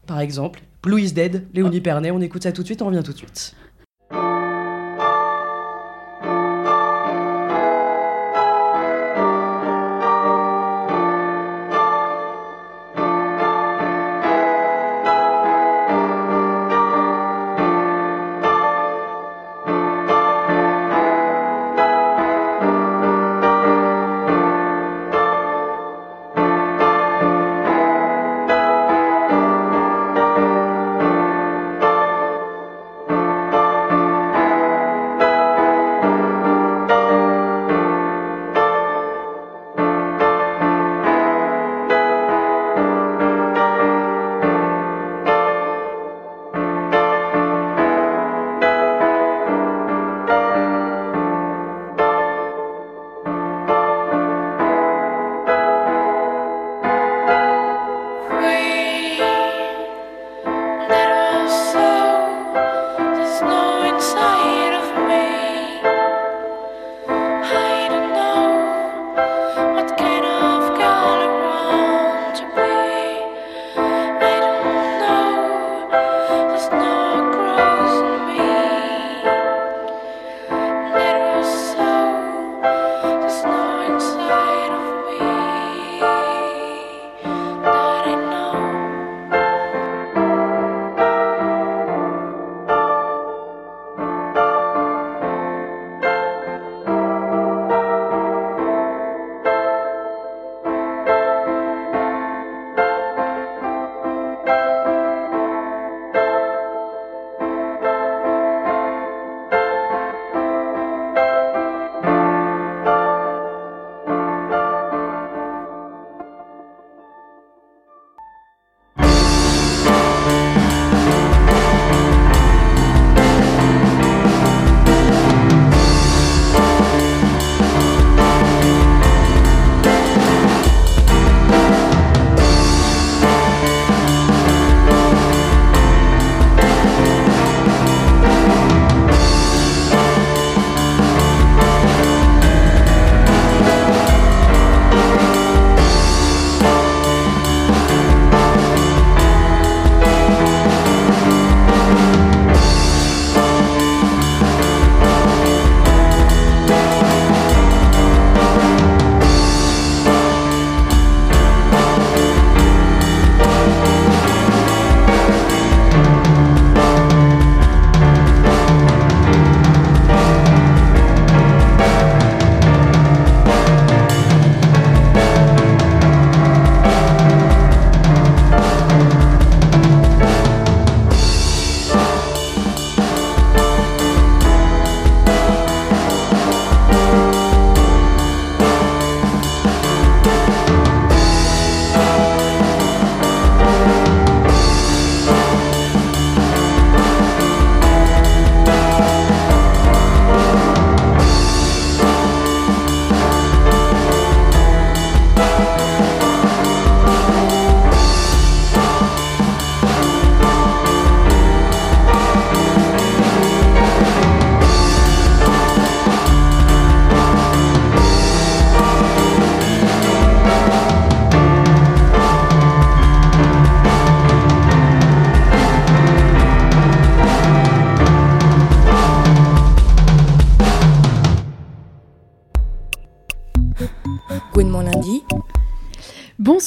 [0.06, 1.82] Par exemple, Blue is Dead, Léonie oh.
[1.82, 3.54] Pernet, on écoute ça tout de suite, on revient tout de suite.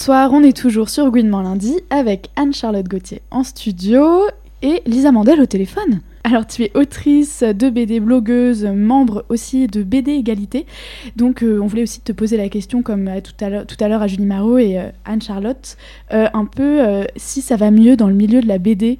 [0.05, 4.21] Bonsoir, on est toujours sur Gouinement lundi avec Anne-Charlotte Gauthier en studio
[4.61, 5.99] et Lisa Mandel au téléphone.
[6.23, 10.67] Alors tu es autrice de BD, blogueuse, membre aussi de BD Égalité.
[11.15, 14.05] Donc euh, on voulait aussi te poser la question comme euh, tout à l'heure à
[14.05, 15.75] Julie Marot et euh, Anne-Charlotte,
[16.11, 18.99] un peu si ça va mieux dans le milieu de la BD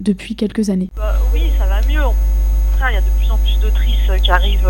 [0.00, 0.90] depuis quelques années.
[0.96, 2.10] Bah, oui, ça va mieux.
[2.90, 4.68] Il y a de plus en plus d'autrices qui arrivent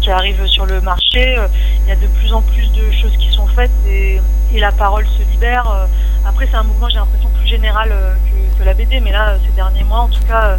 [0.00, 1.38] qui arrivent sur le marché.
[1.38, 1.46] Euh,
[1.82, 4.20] il y a de plus en plus de choses qui sont faites et,
[4.58, 5.70] la parole se libère.
[5.70, 5.86] Euh,
[6.26, 8.14] après, c'est un mouvement, j'ai l'impression, plus général euh,
[8.58, 10.58] que, la BD, mais là, ces derniers mois, en tout cas,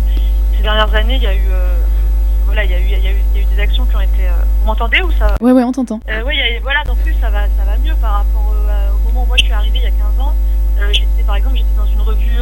[0.56, 1.48] ces dernières années, il y a eu
[2.46, 3.86] voilà, il y, a eu, il, y a eu, il y a eu des actions
[3.86, 4.28] qui ont été.
[4.60, 6.00] Vous m'entendez ou ça Ouais, ouais, on t'entend.
[6.10, 9.28] Euh, oui, voilà, donc plus ça va, ça va mieux par rapport au moment où
[9.28, 10.34] moi je suis arrivée il y a 15 ans.
[10.92, 12.38] j'étais, par exemple, j'étais dans une revue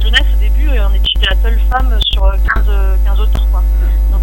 [0.00, 2.22] jeunesse au début et on était la seule femme sur
[2.54, 2.64] 15,
[3.04, 3.46] 15 autres.
[3.50, 3.62] Quoi.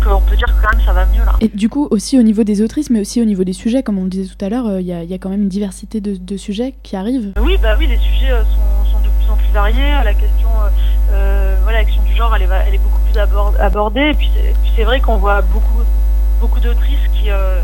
[0.04, 1.36] Donc on peut dire que quand même ça va mieux là.
[1.42, 3.98] Et du coup aussi au niveau des autrices, mais aussi au niveau des sujets, comme
[3.98, 6.38] on le disait tout à l'heure, euh, il y, a quand même une diversité de,
[6.38, 7.34] sujets qui arrivent.
[7.42, 9.92] Oui, bah oui, les sujets euh, sont, de plus en plus variés.
[10.04, 10.50] La question,
[11.12, 13.20] euh, voilà, la question du genre, elle est, elle est beaucoup plus
[13.60, 14.12] abordée.
[14.12, 14.30] Et puis
[14.76, 15.84] c'est vrai qu'on voit beaucoup
[16.40, 17.60] beaucoup d'autrices qui euh,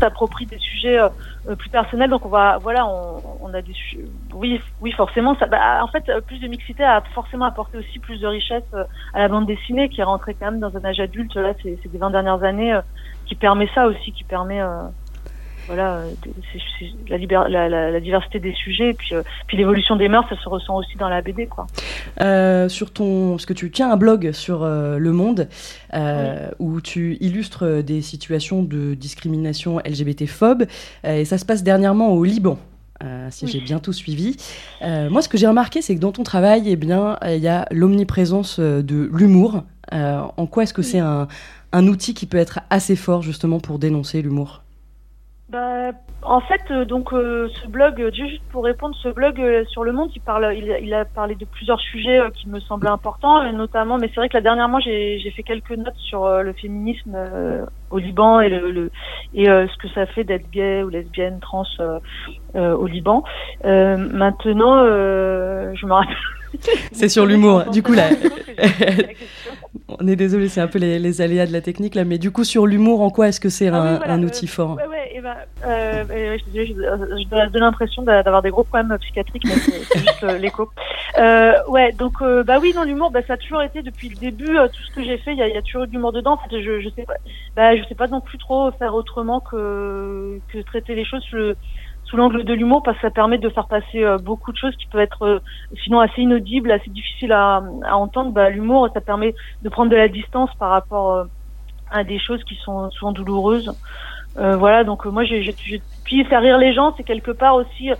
[0.00, 1.08] s'approprient des sujets euh,
[1.58, 2.10] plus personnels.
[2.10, 3.74] Donc on va, voilà, on, on a des,
[4.34, 5.36] oui, oui, forcément.
[5.38, 8.84] Ça, bah, en fait, plus de mixité a forcément apporté aussi plus de richesse euh,
[9.14, 11.34] à la bande dessinée, qui est rentrée quand même dans un âge adulte.
[11.34, 12.78] Là, c'est des 20 dernières années,
[13.26, 14.60] qui permet ça aussi, qui permet
[15.68, 20.36] voilà, euh, la, la, diversité des sujets, et puis, euh, puis l'évolution des mœurs, ça
[20.36, 21.46] se ressent aussi dans la BD.
[21.46, 21.66] Quoi.
[22.20, 25.48] Euh, sur ton, parce que tu tiens un blog sur Le Monde,
[26.58, 30.64] où tu illustres des situations de discrimination LGBT-phobe,
[31.04, 32.58] et ça se passe dernièrement au Liban.
[33.30, 34.36] si j'ai bien tout suivi.
[34.80, 37.66] moi, ce que j'ai remarqué, c'est que dans ton travail, eh bien, il y a
[37.70, 39.64] l'omniprésence de l'humour.
[39.92, 41.28] en quoi est-ce que c'est un,
[41.72, 44.62] un outil qui peut être assez fort justement pour dénoncer l'humour?
[45.50, 45.92] Bah,
[46.22, 49.92] en fait, euh, donc euh, ce blog, euh, juste pour répondre, ce blog sur le
[49.92, 53.96] monde, il parle, il, a parlé de plusieurs sujets qui me semblaient importants, notamment.
[53.96, 57.16] Mais c'est vrai que là dernièrement, j'ai fait quelques notes sur le féminisme
[57.90, 58.90] au Liban et le,
[59.32, 61.64] et ce que ça fait d'être gay ou lesbienne, trans
[62.54, 63.24] au Liban.
[63.64, 66.16] maintenant, je me rappelle.
[66.92, 67.64] C'est sur l'humour.
[67.70, 68.08] Du coup là.
[70.00, 72.44] On est désolé, c'est un peu les, aléas de la technique là, mais du coup
[72.44, 75.36] sur l'humour, en quoi est-ce que c'est ah un, outil fort ouais, ouais, et bah,
[75.64, 80.70] euh, je, je, donne l'impression d'avoir des gros problèmes psychiatriques, mais c'est juste euh, l'écho.
[81.18, 84.16] Euh, ouais, donc euh, bah oui, non, l'humour, bah, ça a toujours été depuis le
[84.16, 86.12] début, euh, tout ce que j'ai fait, il y, y, a toujours eu de l'humour
[86.12, 86.32] dedans.
[86.32, 87.14] En fait, je, je sais pas,
[87.56, 91.24] bah, je sais pas non plus trop faire autrement que que traiter les choses.
[91.30, 91.54] Je,
[92.08, 94.74] sous l'angle de l'humour parce que ça permet de faire passer euh, beaucoup de choses
[94.76, 95.38] qui peuvent être euh,
[95.84, 98.32] sinon assez inaudibles, assez difficiles à, à entendre.
[98.32, 101.24] Bah, l'humour, ça permet de prendre de la distance par rapport euh,
[101.90, 103.70] à des choses qui sont souvent douloureuses.
[104.36, 105.54] voilà, donc moi, j'ai,
[106.04, 107.90] puis faire rire les gens, c'est quelque part aussi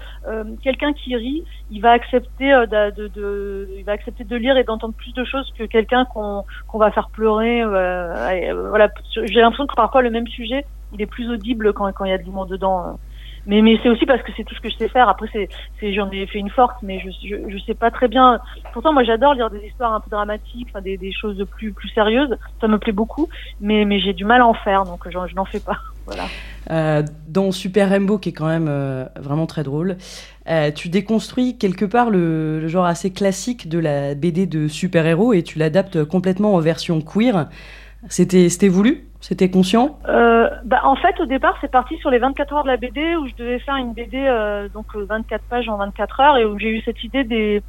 [0.62, 5.12] quelqu'un qui rit, il va accepter de, il va accepter de lire et d'entendre plus
[5.14, 7.64] de choses que quelqu'un qu'on qu'on va faire pleurer.
[7.64, 8.88] voilà,
[9.24, 12.14] j'ai l'impression que parfois le même sujet, il est plus audible quand quand il y
[12.14, 12.98] a de l'humour dedans.
[13.46, 15.08] Mais, mais c'est aussi parce que c'est tout ce que je sais faire.
[15.08, 18.38] Après, c'est, j'en ai fait une force, mais je, je, sais pas très bien.
[18.72, 21.88] Pourtant, moi, j'adore lire des histoires un peu dramatiques, enfin, des, des choses plus, plus
[21.90, 22.36] sérieuses.
[22.60, 23.28] Ça me plaît beaucoup,
[23.60, 25.78] mais, mais j'ai du mal à en faire, donc je, n'en fais pas.
[26.06, 26.24] Voilà.
[26.70, 29.98] Euh, dans Super Rainbow, qui est quand même euh, vraiment très drôle,
[30.48, 35.34] euh, tu déconstruis quelque part le, le, genre assez classique de la BD de super-héros
[35.34, 37.50] et tu l'adaptes complètement en version queer.
[38.08, 39.07] C'était voulu?
[39.20, 42.68] C'était conscient euh, bah, En fait, au départ, c'est parti sur les 24 heures de
[42.68, 46.20] la BD où je devais faire une BD, euh, donc 24 euh, pages en 24
[46.20, 47.62] heures, et où j'ai eu cette idée des,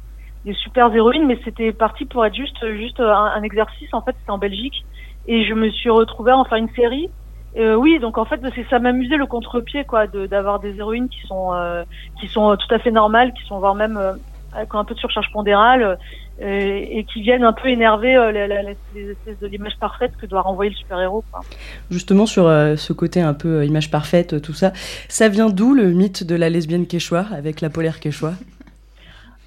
[0.44, 3.92] des super héroïnes, mais c'était parti pour être juste, juste un, exercice.
[3.92, 4.84] En fait, c'était en Belgique,
[5.26, 7.10] et je me suis retrouvée en faire une série.
[7.56, 11.26] Euh, oui, donc en fait, c'est ça m'amusait le contre-pied, quoi, d'avoir des héroïnes qui
[11.26, 11.82] sont euh,
[12.20, 13.98] qui sont tout à fait normales, qui sont voire même
[14.54, 15.96] ont un peu de surcharge pondérale euh,
[16.40, 20.70] et qui viennent un peu énerver euh, les, espèces de l'image parfaite que doit renvoyer
[20.70, 21.22] le super-héros.
[21.90, 24.72] Justement, sur euh, ce côté un peu image parfaite, tout ça,
[25.08, 28.32] ça vient d'où le mythe de la lesbienne quechua avec la polaire quechua?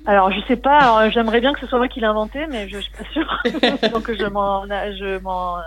[0.06, 2.78] Alors je sais pas, j'aimerais bien que ce soit moi qui l'ai inventé, mais je,
[2.78, 3.44] je suis pas sûre.
[3.94, 5.60] Donc je m'en, je m'en,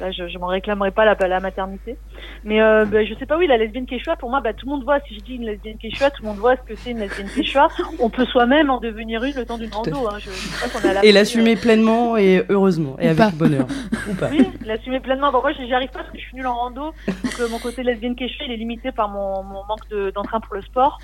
[0.00, 1.96] Là, je, je m'en réclamerai pas la, la maternité.
[2.44, 4.72] Mais euh, bah, je sais pas, oui, la lesbienne quechua, pour moi, bah, tout le
[4.72, 5.00] monde voit.
[5.00, 7.28] Si je dis une lesbienne quechua, tout le monde voit ce que c'est une lesbienne
[7.28, 7.68] quechua.
[7.98, 10.08] On peut soi-même en devenir une le temps d'une rando.
[10.08, 10.18] Hein.
[10.18, 13.66] Je, je et l'assumer euh, pleinement et heureusement et avec bonheur.
[14.10, 14.28] Ou pas.
[14.30, 15.30] Oui, l'assumer pleinement.
[15.30, 16.92] Bon, moi, j'y arrive pas parce que je suis nulle en rando.
[17.06, 20.54] Donc euh, mon côté lesbienne quechua, il est limité par mon, mon manque d'entrain pour
[20.54, 20.98] le sport.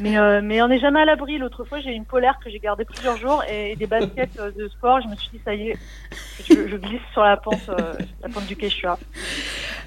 [0.00, 1.38] Mais, euh, mais on n'est jamais à l'abri.
[1.38, 5.00] L'autre fois, j'ai une polaire que j'ai gardée plusieurs jours et, des baskets de sport.
[5.00, 5.78] Je me suis dit, ça y est,
[6.48, 7.70] je, je glisse sur la pente
[8.22, 8.98] la du Quechua.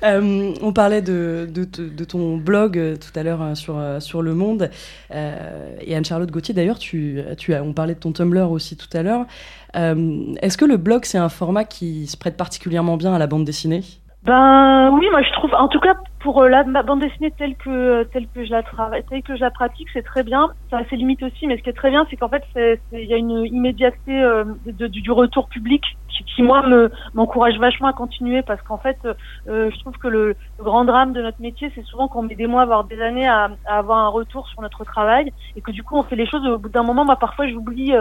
[0.03, 4.69] Euh, on parlait de, de, ton blog euh, tout à l'heure sur, sur Le Monde.
[5.11, 9.03] et Anne-Charlotte Gauthier, d'ailleurs, tu, tu as, on parlait de ton Tumblr aussi tout à
[9.03, 9.25] l'heure.
[9.73, 13.45] Est-ce que le blog, c'est un format qui se prête particulièrement bien à la bande
[13.45, 13.83] dessinée?
[14.25, 18.03] Ben oui, moi je trouve, en tout cas pour euh, la bande dessinée telle que
[18.03, 20.49] telle que je la travaille, telle que je la pratique, c'est très bien.
[20.69, 22.43] Ça a ses limites aussi, mais ce qui est très bien, c'est qu'en fait,
[22.93, 27.59] il y a une immédiateté euh, de, du retour public qui, qui moi me m'encourage
[27.59, 31.41] vachement à continuer parce qu'en fait, euh, je trouve que le, grand drame de notre
[31.41, 34.47] métier, c'est souvent qu'on met des mois, voire des années à, à, avoir un retour
[34.47, 37.03] sur notre travail et que du coup, on fait les choses au bout d'un moment.
[37.03, 37.93] Moi, parfois, j'oublie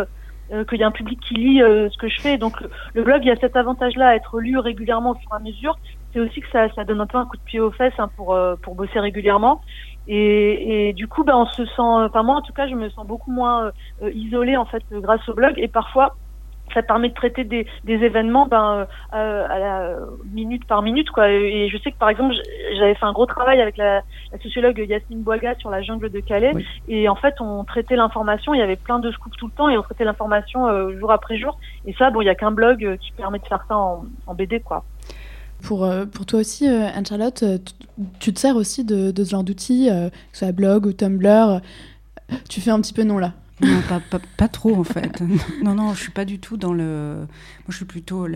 [0.52, 2.36] euh, qu'il y a un public qui lit euh, ce que je fais.
[2.36, 2.62] Donc
[2.94, 5.38] le blog, il y a cet avantage-là à être lu régulièrement au fur et à
[5.38, 5.78] mesure.
[6.12, 8.10] C'est aussi que ça, ça donne un peu un coup de pied aux fesses hein,
[8.16, 9.62] pour, euh, pour bosser régulièrement.
[10.08, 12.88] Et, et, du coup, ben, on se sent, enfin moi en tout cas, je me
[12.90, 13.70] sens beaucoup moins
[14.02, 15.54] isolée en fait grâce au blog.
[15.58, 16.16] Et parfois,
[16.72, 19.96] ça permet de traiter des, des événements ben, euh, à la
[20.32, 21.30] minute par minute quoi.
[21.30, 22.34] Et je sais que par exemple
[22.78, 24.02] j'avais fait un gros travail avec la,
[24.32, 26.52] la sociologue Yasmine Boiga sur la jungle de Calais.
[26.88, 28.54] Et en fait on traitait l'information.
[28.54, 31.12] Il y avait plein de scoops tout le temps et on traitait l'information euh, jour
[31.12, 31.58] après jour.
[31.86, 34.04] Et ça bon il y a qu'un blog euh, qui permet de faire ça en,
[34.26, 34.84] en BD quoi
[35.62, 37.44] pour, pour toi aussi, Anne-Charlotte,
[38.20, 41.60] tu te sers aussi de, de ce genre d'outils, que ce soit blog ou Tumblr.
[42.48, 45.22] Tu fais un petit peu non là non, pas, pas, trop en fait.
[45.62, 47.16] Non, non, je suis pas du tout dans le.
[47.16, 48.26] Moi, je suis plutôt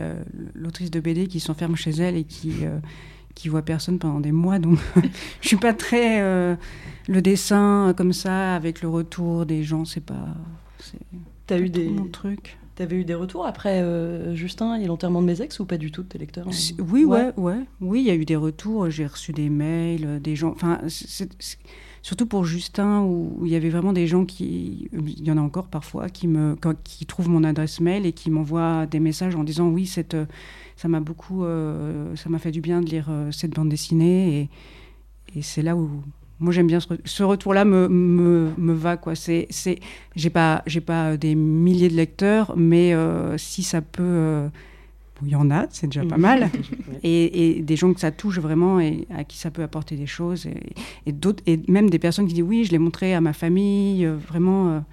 [0.55, 2.79] l'autrice de BD qui s'enferme chez elle et qui euh,
[3.35, 4.59] qui voit personne pendant des mois.
[4.59, 4.79] Donc,
[5.41, 6.55] je suis pas très euh,
[7.09, 9.85] le dessin comme ça avec le retour des gens.
[9.85, 10.29] C'est pas.
[11.47, 12.59] T'as eu des mon truc.
[12.77, 15.91] T'avais eu des retours après euh, Justin et l'enterrement de mes ex ou pas du
[15.91, 16.47] tout de tes lecteurs
[16.79, 18.91] Oui, ouais, ouais, Oui, il y a eu des retours.
[18.91, 20.51] J'ai reçu des mails, des gens.
[20.51, 20.81] Enfin,
[22.03, 25.41] surtout pour Justin, où, il y avait vraiment des gens qui, il y en a
[25.41, 26.55] encore parfois, qui, me,
[26.85, 30.15] qui trouvent mon adresse mail et qui m'envoient des messages en disant oui, cette,
[30.77, 34.51] ça m'a beaucoup, euh, ça m'a fait du bien de lire euh, cette bande dessinée.
[35.35, 36.03] Et, et c'est là où
[36.39, 39.15] moi j'aime bien ce, retour-là me, me, me, va quoi.
[39.15, 39.79] C'est, c'est,
[40.15, 44.49] j'ai pas, j'ai pas des milliers de lecteurs, mais euh, si ça peut
[45.25, 46.51] il y en a, c'est déjà pas mal.
[47.03, 50.47] et, des gens que ça touche vraiment et à qui ça peut apporter des choses.
[51.07, 54.05] Et, d'autres, et même des personnes qui disent oui, je l'ai montré à ma famille,
[54.05, 54.85] euh, vraiment.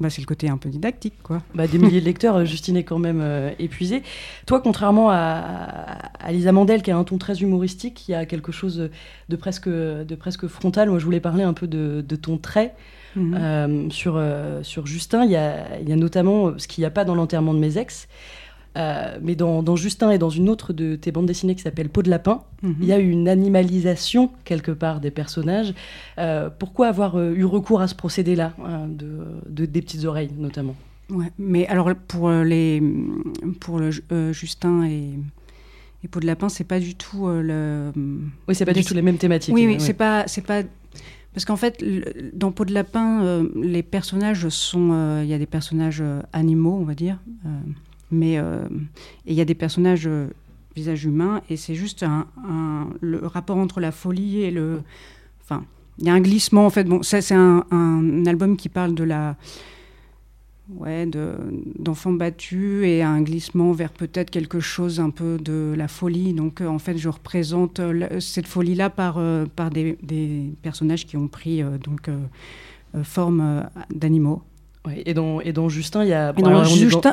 [0.00, 1.42] Euh, bah, c'est le côté un peu didactique, quoi.
[1.54, 3.22] Bah, des milliers de lecteurs, euh, Justine est quand même
[3.58, 4.02] épuisée.
[4.46, 8.90] Toi, contrairement à, Lisa Mandel, qui a un ton très humoristique, qui a quelque chose
[9.28, 12.74] de presque, de presque frontal, moi, je voulais parler un peu de, ton trait.
[13.16, 13.90] Mhm.
[13.90, 14.22] sur,
[14.62, 17.54] sur Justin, il y a, y a, notamment ce qu'il n'y a pas dans l'enterrement
[17.54, 18.06] de mes ex,
[18.78, 22.02] euh, mais dans, Justin et dans une autre de tes bandes dessinées qui s'appelle Peau
[22.02, 22.76] de lapin, mhm.
[22.80, 25.74] il y a une animalisation quelque part des personnages.
[26.18, 30.76] Euh, pourquoi avoir euh, eu recours à ce procédé-là, hein, de, des petites oreilles notamment?
[31.10, 32.82] Ouais, mais alors pour les
[33.60, 33.90] pour le
[34.32, 35.14] Justin et,
[36.04, 37.92] et Peau de lapin, c'est pas du tout le.
[38.46, 39.54] Oui, c'est pas du tout les mêmes thématiques.
[39.54, 40.62] Oui, oui, c'est pas c'est pas
[41.32, 41.82] parce qu'en fait,
[42.34, 45.22] dans Peau de lapin, les personnages sont.
[45.22, 46.04] Il y a des personnages
[46.34, 47.18] animaux, on va dire.
[48.10, 48.62] Mais euh,
[49.26, 50.28] il y a des personnages euh,
[50.74, 52.04] visage humain et c'est juste
[53.00, 54.82] le rapport entre la folie et le.
[55.42, 55.64] Enfin,
[55.98, 56.84] il y a un glissement en fait.
[56.84, 59.36] Bon, ça c'est un, album qui parle de la.
[60.76, 61.08] Ouais,
[61.78, 66.34] d'enfants battus et un glissement vers peut-être quelque chose un peu de la folie.
[66.34, 67.80] Donc, euh, en fait, je représente
[68.20, 69.18] cette folie-là par,
[69.56, 72.10] par des, des, personnages qui ont pris donc
[73.02, 74.42] forme d'animaux
[75.04, 76.34] et, dans, et dans Justin, il y a.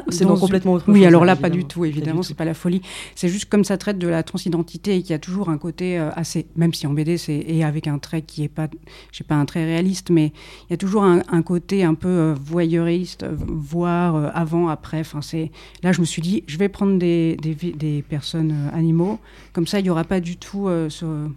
[0.10, 0.94] c'est dans, complètement autre chose.
[0.94, 2.82] Oui, alors là, pas du tout, évidemment, c'est pas la folie.
[3.16, 5.98] C'est juste comme ça traite de la transidentité et qu'il y a toujours un côté
[6.00, 6.46] euh, assez.
[6.56, 7.44] Même si en BD, c'est.
[7.48, 8.68] Et avec un trait qui est pas.
[9.12, 10.32] Je sais pas, un trait réaliste, mais
[10.70, 15.00] il y a toujours un, côté un peu euh, voyeuriste, euh, voir avant, après.
[15.00, 15.52] Enfin, c'est.
[15.84, 19.20] Là, je me suis dit, je vais prendre des, des, des personnes animaux.
[19.54, 21.28] Comme ça, il y aura pas du tout ce,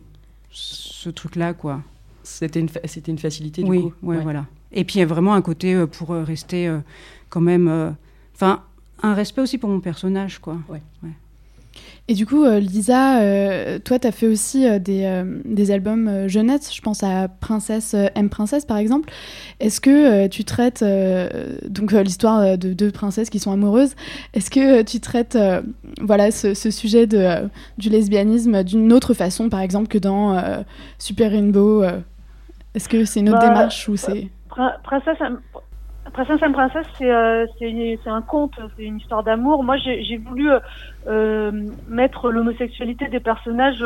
[0.51, 1.83] ce truc-là, quoi.
[2.23, 3.93] C'était une, c'était une facilité, du oui, coup.
[4.03, 4.47] Ouais, voilà.
[4.73, 6.79] Et puis il y a vraiment un côté euh, pour euh, rester euh,
[7.31, 7.95] quand même.
[8.35, 8.63] Enfin,
[9.03, 10.57] un respect aussi pour mon personnage, quoi.
[10.69, 10.81] Ouais.
[12.11, 13.21] Et du coup, Lisa,
[13.81, 16.75] toi, tu as fait aussi des, des, albums jeunesse.
[16.75, 19.11] Je pense à Princesse M Princesse, par exemple.
[19.61, 20.83] Est-ce que tu traites
[21.69, 23.95] donc l'histoire de deux princesses qui sont amoureuses
[24.33, 25.37] Est-ce que tu traites
[26.01, 27.47] voilà ce, sujet de,
[27.77, 30.43] du lesbianisme d'une autre façon, par exemple, que dans
[30.99, 31.85] Super Rainbow
[32.75, 35.23] Est-ce que c'est une autre bah, démarche ou c'est Princesse,
[36.13, 39.63] Princesse and Princesse, euh, c'est un conte, c'est une histoire d'amour.
[39.65, 40.61] Moi, j'ai voulu euh,
[41.07, 41.53] euh,
[41.87, 43.85] mettre l'homosexualité des personnages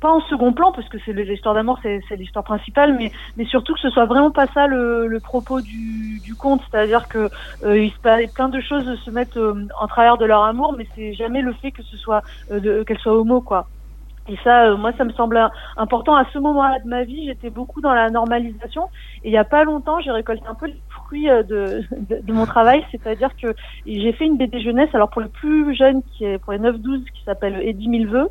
[0.00, 3.80] pas en second plan, parce que c'est l'histoire d'amour, c'est l'histoire principale, mais, surtout que
[3.80, 7.30] ce soit vraiment pas ça le, propos du, du conte, c'est-à-dire que
[7.64, 9.38] il se plein de choses se mettent
[9.80, 13.14] en travers de leur amour, mais c'est jamais le fait que ce soit qu'elle soit
[13.14, 13.68] homo, quoi.
[14.28, 15.38] Et ça, euh, moi, ça me semble
[15.76, 16.16] important.
[16.16, 18.84] À ce moment-là de ma vie, j'étais beaucoup dans la normalisation.
[19.22, 21.82] Et il n'y a pas longtemps, j'ai récolté un peu les fruits euh, de,
[22.22, 22.84] de, mon travail.
[22.90, 23.54] C'est-à-dire que
[23.86, 27.04] j'ai fait une BD jeunesse, alors pour le plus jeune, qui est pour les 9-12,
[27.04, 28.28] qui s'appelle Eddie Milveux.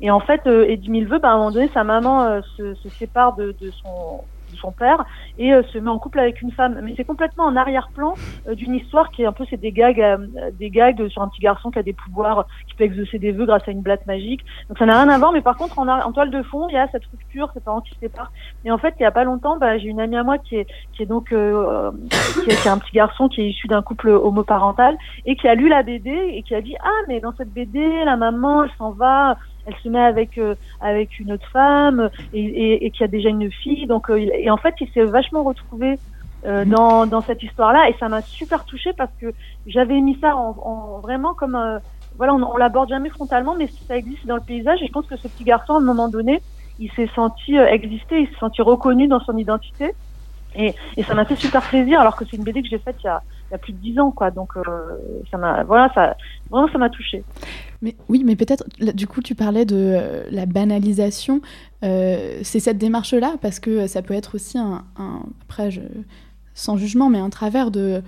[0.00, 2.74] Et en fait, euh, Eddie Milveux, bah, à un moment donné, sa maman euh, se,
[2.74, 4.24] se, sépare de, de son
[4.64, 5.04] son père
[5.38, 6.80] et euh, se met en couple avec une femme.
[6.82, 8.14] Mais c'est complètement en arrière-plan
[8.48, 11.28] euh, d'une histoire qui est un peu c'est des gags, euh, des gags sur un
[11.28, 14.06] petit garçon qui a des pouvoirs, qui peut exaucer des vœux grâce à une blatte
[14.06, 14.44] magique.
[14.68, 15.32] Donc ça n'a rien à voir.
[15.32, 17.94] Mais par contre en, toile de fond, il y a cette rupture, ces parents qui
[17.94, 18.32] se séparent.
[18.64, 20.56] Et en fait, il y a pas longtemps, bah, j'ai une amie à moi qui
[20.56, 23.82] est qui est donc qui, est, qui est un petit garçon qui est issu d'un
[23.82, 24.96] couple homoparental
[25.26, 28.04] et qui a lu la BD et qui a dit ah mais dans cette BD
[28.04, 29.36] la maman elle s'en va
[29.66, 33.28] elle se met avec euh, avec une autre femme et, et, et, qui a déjà
[33.28, 33.86] une fille.
[33.86, 35.98] Donc euh, et en fait, il s'est vachement retrouvé
[36.46, 39.32] euh, dans dans cette histoire-là et ça m'a super touchée parce que
[39.66, 41.80] j'avais mis ça en, en vraiment comme
[42.16, 45.06] voilà, on, on l'aborde jamais frontalement, mais ça existe dans le paysage et je pense
[45.06, 46.40] que ce petit garçon, à un moment donné,
[46.78, 49.94] il s'est senti exister, il s'est senti reconnu dans son identité.
[50.56, 52.94] Et, et ça m'a fait super plaisir, alors que c'est une BD que j'ai faite
[53.02, 53.22] il y a,
[53.54, 54.30] y a plus de dix ans, quoi.
[54.30, 54.62] Donc euh,
[55.30, 56.16] ça m'a, voilà, ça,
[56.50, 57.24] vraiment ça m'a touchée.
[57.82, 61.40] Mais oui, mais peut-être, du coup, tu parlais de euh, la banalisation.
[61.84, 65.80] Euh, c'est cette démarche-là, parce que ça peut être aussi un, un après, je,
[66.54, 68.02] sans jugement, mais un travers de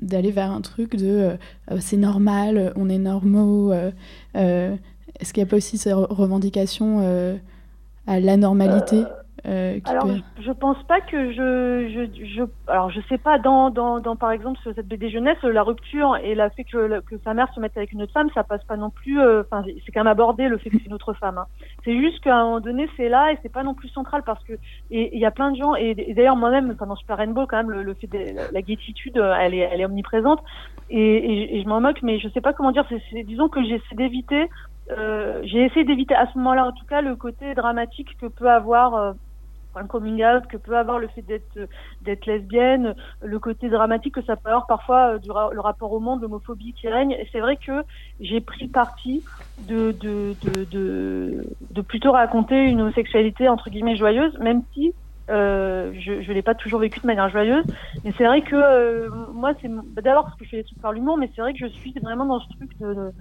[0.00, 1.36] d'aller vers un truc de
[1.70, 3.72] euh, c'est normal, on est normaux.
[4.34, 7.38] Est-ce qu'il n'y a pas aussi ces revendications
[8.06, 9.04] à l'anormalité
[9.44, 10.14] euh, alors, peut...
[10.38, 14.14] je, je pense pas que je, je, je, alors je sais pas dans, dans, dans
[14.14, 17.58] par exemple cette BD jeunesse, la rupture et la fait que, que sa mère se
[17.58, 19.18] mette avec une autre femme, ça passe pas non plus.
[19.20, 21.38] Enfin, euh, c'est quand même abordé le fait que c'est une autre femme.
[21.38, 21.46] Hein.
[21.84, 24.42] C'est juste qu'à un moment donné, c'est là et c'est pas non plus central parce
[24.44, 24.52] que
[24.90, 27.56] et il y a plein de gens et, et d'ailleurs moi-même pendant Super Rainbow quand
[27.56, 30.42] même le, le fait de la, la gaietude, elle est, elle est omniprésente
[30.88, 32.84] et, et, et je m'en moque, mais je sais pas comment dire.
[32.88, 34.48] C'est, disons que j'essaie d'éviter.
[34.90, 38.50] Euh, j'ai essayé d'éviter à ce moment-là, en tout cas, le côté dramatique que peut
[38.50, 39.12] avoir euh,
[39.76, 41.68] un coming out que peut avoir le fait d'être
[42.02, 46.00] d'être lesbienne, le côté dramatique que ça peut avoir parfois du ra le rapport au
[46.00, 47.12] monde, l'homophobie qui règne.
[47.12, 47.82] Et c'est vrai que
[48.20, 49.22] j'ai pris parti
[49.68, 54.94] de de, de de, de plutôt raconter une homosexualité entre guillemets joyeuse, même si
[55.30, 57.64] euh, je ne l'ai pas toujours vécu de manière joyeuse.
[58.04, 59.70] Mais c'est vrai que euh, moi, c'est
[60.02, 61.94] d'abord parce que je fais des trucs par l'humour, mais c'est vrai que je suis
[62.02, 63.12] vraiment dans ce truc de, de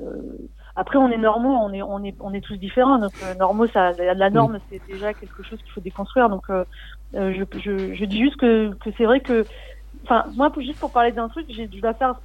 [0.00, 0.38] euh,
[0.76, 2.98] après, on est normaux, on est, on est, on est tous différents.
[2.98, 6.28] Donc, euh, normaux, ça, la norme, c'est déjà quelque chose qu'il faut déconstruire.
[6.28, 6.64] Donc, euh,
[7.14, 9.46] je, je, je, dis juste que, que c'est vrai que,
[10.04, 12.16] enfin, moi, juste pour parler d'un truc, je dois faire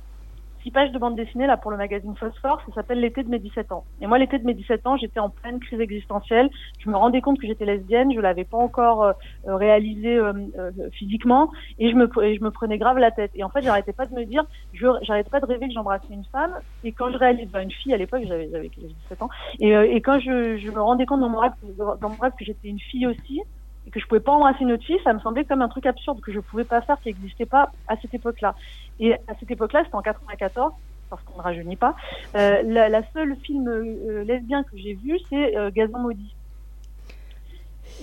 [0.63, 2.61] six pages de bande dessinée là pour le magazine Phosphore.
[2.67, 3.83] Ça s'appelle L'été de mes 17 ans.
[4.01, 6.49] Et moi, l'été de mes 17 ans, j'étais en pleine crise existentielle.
[6.79, 8.13] Je me rendais compte que j'étais lesbienne.
[8.13, 9.13] Je l'avais pas encore euh,
[9.45, 13.31] réalisé euh, euh, physiquement, et je me prenais grave la tête.
[13.35, 14.43] Et en fait, j'arrêtais pas de me dire,
[14.73, 16.53] je j'arrêtais pas de rêver que j'embrassais une femme.
[16.83, 19.29] Et quand je réalise, ben, une fille à l'époque, j'avais j'avais 17 ans.
[19.59, 23.41] Et, quand je, me rendais compte dans mon rêve que j'étais une fille aussi
[23.87, 25.85] et que je pouvais pas embrasser une autre fille, ça me semblait comme un truc
[25.85, 28.55] absurde que je pouvais pas faire, qui n'existait pas à cette époque-là.
[28.99, 30.73] Et à cette époque-là, c'était en 94,
[31.09, 31.95] parce qu'on ne rajeunit pas.
[32.35, 36.33] Euh, la, la, seule film euh, lesbien que j'ai vu, c'est euh, Gazon maudit.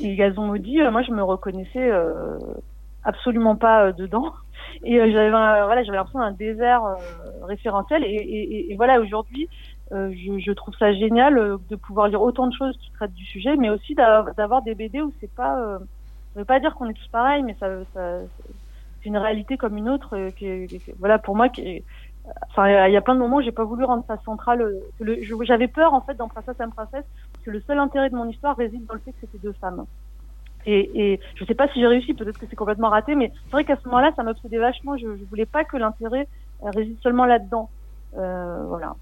[0.01, 1.91] Et Gazon maudit, moi, je me reconnaissais
[3.05, 4.33] absolument pas dedans.
[4.85, 6.83] Et j'avais voilà, j'avais l'impression d'un désert
[7.43, 8.05] référentiel.
[8.05, 9.49] Et, voilà, aujourd'hui,
[9.93, 13.15] euh, je, je, trouve ça génial euh, de pouvoir lire autant de choses qui traitent
[13.15, 15.79] du sujet, mais aussi d'avoir des BD où c'est pas, euh,
[16.35, 18.21] ça veut pas dire qu'on est tous pareils, mais ça, ça
[19.01, 20.17] c'est une réalité comme une autre.
[20.17, 21.83] Euh, qui, qui, voilà, pour moi, qui,
[22.51, 24.63] enfin, il y a plein de moments où j'ai pas voulu rendre ça central.
[25.43, 27.07] J'avais peur en fait dans Princesse and Princesse
[27.45, 29.87] que le seul intérêt de mon histoire réside dans le fait que c'était deux femmes.
[30.67, 33.53] Et, et je sais pas si j'ai réussi, peut-être que c'est complètement raté, mais c'est
[33.53, 34.99] vrai qu'à ce moment-là, ça m'obsédait vachement.
[34.99, 36.29] Je, je voulais pas que l'intérêt
[36.63, 37.71] réside seulement là-dedans.
[38.17, 38.95] Euh, voilà.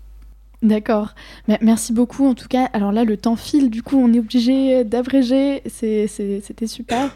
[0.66, 1.14] D'accord.
[1.60, 2.64] Merci beaucoup en tout cas.
[2.72, 5.62] Alors là, le temps file, du coup, on est obligé d'abréger.
[5.66, 7.14] C'était super.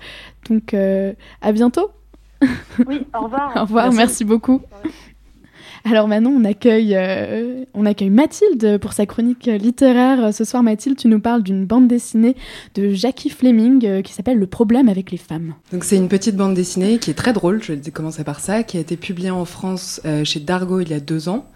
[0.49, 1.91] Donc, euh, à bientôt.
[2.87, 3.53] Oui, au revoir.
[3.57, 4.63] au revoir, merci, merci beaucoup.
[5.85, 10.33] Alors maintenant, on accueille, euh, on accueille Mathilde pour sa chronique littéraire.
[10.35, 12.37] Ce soir, Mathilde, tu nous parles d'une bande dessinée
[12.75, 15.55] de Jackie Fleming euh, qui s'appelle Le problème avec les femmes.
[15.73, 18.63] Donc c'est une petite bande dessinée qui est très drôle, je vais commencer par ça,
[18.63, 21.47] qui a été publiée en France euh, chez Dargo il y a deux ans.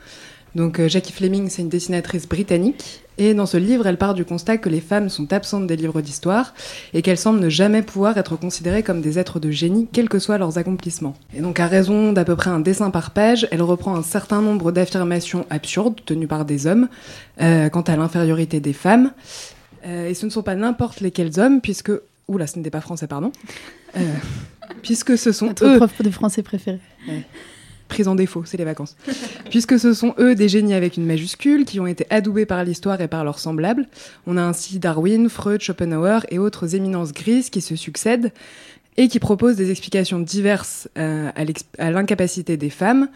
[0.54, 3.00] Donc euh, Jackie Fleming, c'est une dessinatrice britannique.
[3.16, 6.00] Et dans ce livre, elle part du constat que les femmes sont absentes des livres
[6.00, 6.52] d'histoire
[6.92, 10.18] et qu'elles semblent ne jamais pouvoir être considérées comme des êtres de génie, quels que
[10.18, 11.14] soient leurs accomplissements.
[11.32, 14.42] Et donc à raison d'à peu près un dessin par page, elle reprend un certain
[14.42, 16.88] nombre d'affirmations absurdes tenues par des hommes
[17.40, 19.12] euh, quant à l'infériorité des femmes.
[19.86, 21.92] Euh, et ce ne sont pas n'importe lesquels hommes, puisque...
[22.26, 23.32] Oula, ce n'était pas français, pardon.
[23.98, 24.00] Euh,
[24.82, 25.76] puisque ce sont Notre eux...
[25.76, 26.80] prof de français préféré.
[27.06, 27.22] Ouais
[27.94, 28.96] prise en défaut, c'est les vacances.
[29.50, 33.00] Puisque ce sont eux des génies avec une majuscule qui ont été adoubés par l'histoire
[33.00, 33.86] et par leurs semblables.
[34.26, 38.32] On a ainsi Darwin, Freud, Schopenhauer et autres éminences grises qui se succèdent
[38.96, 41.30] et qui proposent des explications diverses euh,
[41.78, 43.08] à l'incapacité des femmes,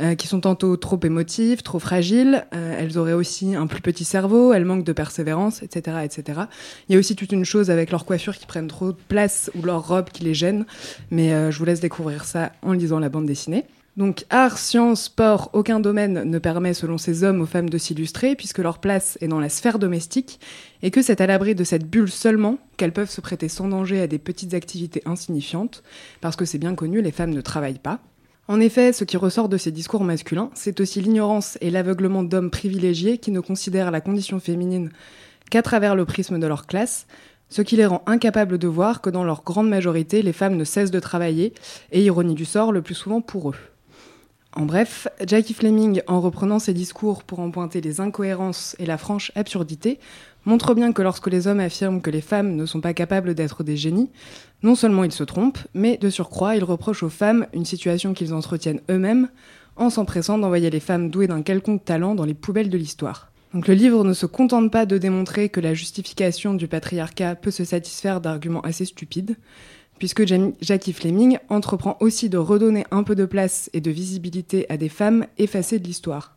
[0.00, 2.46] euh, qui sont tantôt trop émotives, trop fragiles.
[2.52, 6.40] Euh, elles auraient aussi un plus petit cerveau, elles manquent de persévérance, etc., etc.
[6.88, 9.52] Il y a aussi toute une chose avec leurs coiffures qui prennent trop de place
[9.54, 10.66] ou leurs robes qui les gênent.
[11.12, 13.66] Mais euh, je vous laisse découvrir ça en lisant la bande dessinée.
[13.96, 18.34] Donc art, science, sport, aucun domaine ne permet selon ces hommes aux femmes de s'illustrer
[18.34, 20.40] puisque leur place est dans la sphère domestique
[20.82, 24.00] et que c'est à l'abri de cette bulle seulement qu'elles peuvent se prêter sans danger
[24.00, 25.84] à des petites activités insignifiantes
[26.20, 28.00] parce que c'est bien connu, les femmes ne travaillent pas.
[28.46, 32.50] En effet, ce qui ressort de ces discours masculins, c'est aussi l'ignorance et l'aveuglement d'hommes
[32.50, 34.90] privilégiés qui ne considèrent la condition féminine
[35.50, 37.06] qu'à travers le prisme de leur classe,
[37.48, 40.64] ce qui les rend incapables de voir que dans leur grande majorité, les femmes ne
[40.64, 41.54] cessent de travailler,
[41.90, 43.56] et ironie du sort, le plus souvent pour eux.
[44.56, 48.98] En bref, Jackie Fleming, en reprenant ses discours pour en pointer les incohérences et la
[48.98, 49.98] franche absurdité,
[50.44, 53.64] montre bien que lorsque les hommes affirment que les femmes ne sont pas capables d'être
[53.64, 54.10] des génies,
[54.62, 58.34] non seulement ils se trompent, mais de surcroît, ils reprochent aux femmes une situation qu'ils
[58.34, 59.28] entretiennent eux-mêmes
[59.76, 63.30] en s'empressant d'envoyer les femmes douées d'un quelconque talent dans les poubelles de l'histoire.
[63.52, 67.52] Donc le livre ne se contente pas de démontrer que la justification du patriarcat peut
[67.52, 69.36] se satisfaire d'arguments assez stupides,
[69.98, 70.24] puisque
[70.60, 74.88] Jackie Fleming entreprend aussi de redonner un peu de place et de visibilité à des
[74.88, 76.33] femmes effacées de l'histoire.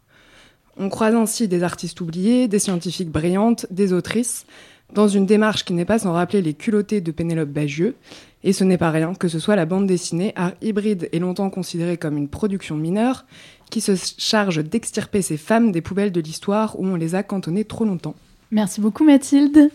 [0.79, 4.45] On croise ainsi des artistes oubliés, des scientifiques brillantes, des autrices,
[4.93, 7.95] dans une démarche qui n'est pas sans rappeler les culottés de Pénélope Bagieux.
[8.43, 11.49] Et ce n'est pas rien que ce soit la bande dessinée, art hybride et longtemps
[11.49, 13.25] considérée comme une production mineure,
[13.71, 17.65] qui se charge d'extirper ces femmes des poubelles de l'histoire où on les a cantonnées
[17.65, 18.15] trop longtemps.
[18.51, 19.71] Merci beaucoup Mathilde.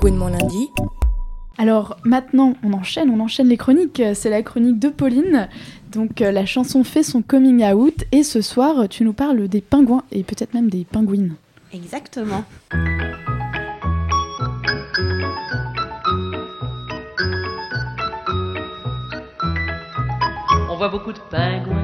[0.00, 0.68] Gouinement lundi.
[1.58, 4.02] Alors maintenant, on enchaîne, on enchaîne les chroniques.
[4.14, 5.48] C'est la chronique de Pauline.
[5.92, 9.60] Donc euh, la chanson fait son coming out et ce soir, tu nous parles des
[9.60, 11.34] pingouins et peut-être même des pingouines.
[11.74, 12.44] Exactement.
[20.70, 21.82] On voit beaucoup de pingouins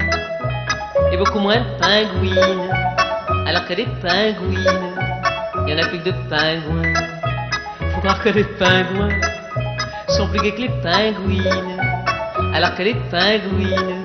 [1.12, 2.70] et beaucoup moins de pingouines.
[3.46, 4.96] Alors que les pingouines,
[5.66, 6.94] il y en a plus que de pingouins.
[7.94, 9.20] Faut croire que les pingouins
[10.16, 11.97] sont plus gais que les pingouines.
[12.54, 14.04] Alors que les pingouines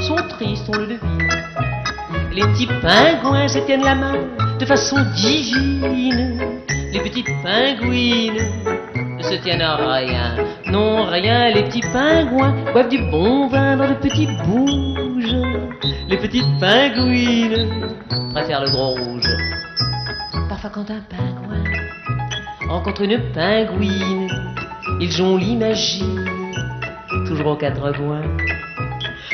[0.00, 1.28] sont tristes, on le devine.
[2.32, 4.14] Les petits pingouins se tiennent la main
[4.58, 6.62] de façon divine.
[6.92, 8.42] Les petites pingouines
[9.18, 11.50] ne se tiennent à rien, non rien.
[11.50, 15.36] Les petits pingouins boivent du bon vin dans de petits bouges.
[16.08, 17.94] Les petites pingouines
[18.32, 19.28] préfèrent le gros rouge.
[20.48, 21.64] Parfois quand un pingouin
[22.68, 24.28] rencontre une pingouine,
[25.00, 26.35] ils ont l'imagine
[27.26, 28.22] toujours aux quatre coins.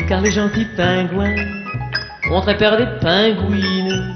[0.09, 1.37] Car les gentils pingouins
[2.31, 4.15] ont très peur des pingouines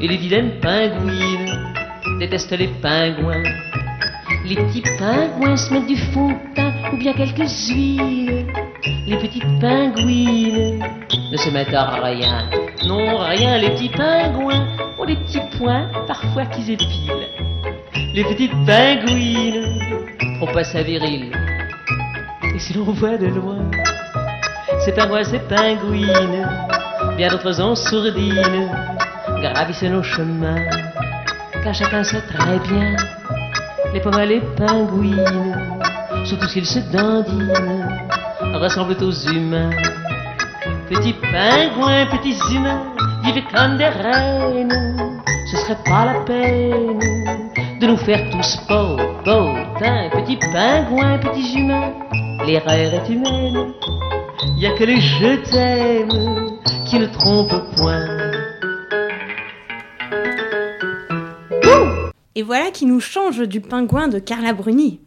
[0.00, 1.74] et les vilaines pingouines
[2.18, 3.42] détestent les pingouins.
[4.44, 8.46] Les petits pingouins se mettent du fond de teint ou bien quelques huiles.
[9.06, 10.84] Les petites pingouines
[11.32, 12.48] ne se mettent à rien.
[12.86, 14.66] Non, rien, les petits pingouins
[14.98, 17.28] ont des petits points parfois qu'ils épilent.
[18.14, 19.80] Les petites pingouines
[20.38, 20.82] font pas sa.
[22.56, 23.70] Et si l'on voit de loin,
[24.82, 26.48] c'est pas moi, c'est pingouines,
[27.14, 28.70] bien d'autres en sourdine
[29.42, 30.64] gravissent nos chemins,
[31.62, 32.96] car chacun sait très bien,
[33.92, 35.54] les pommes les pingouines,
[36.24, 37.90] surtout s'ils se dandinent,
[38.54, 39.68] ressemblent aux humains.
[40.88, 42.84] Petits pingouins, petits humains,
[43.22, 47.00] vivez comme des reines, ce serait pas la peine
[47.82, 48.96] de nous faire tous beaux,
[49.26, 49.52] beaux,
[50.14, 51.92] petits pingouins, petits humains,
[52.46, 53.72] l'erreur est humaine,
[54.56, 58.06] y a que les je t'aime qui ne trompent point.
[62.36, 65.00] Et voilà qui nous change du pingouin de Carla Bruni.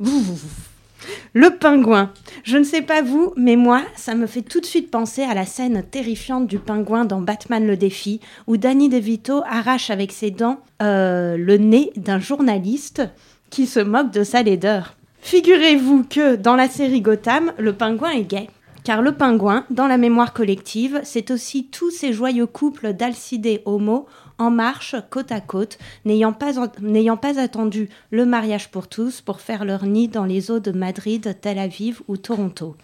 [1.33, 2.11] Le pingouin.
[2.43, 5.33] Je ne sais pas vous, mais moi, ça me fait tout de suite penser à
[5.33, 10.31] la scène terrifiante du pingouin dans Batman le défi, où Danny DeVito arrache avec ses
[10.31, 13.03] dents euh, le nez d'un journaliste
[13.49, 14.95] qui se moque de sa laideur.
[15.21, 18.49] Figurez-vous que dans la série Gotham, le pingouin est gay.
[18.83, 24.07] Car le pingouin, dans la mémoire collective, c'est aussi tous ces joyeux couples d'alcidés homo
[24.39, 29.85] en marche côte à côte, n'ayant pas, attendu le mariage pour tous pour faire leur
[29.85, 32.75] nid dans les eaux de Madrid, Tel Aviv ou Toronto.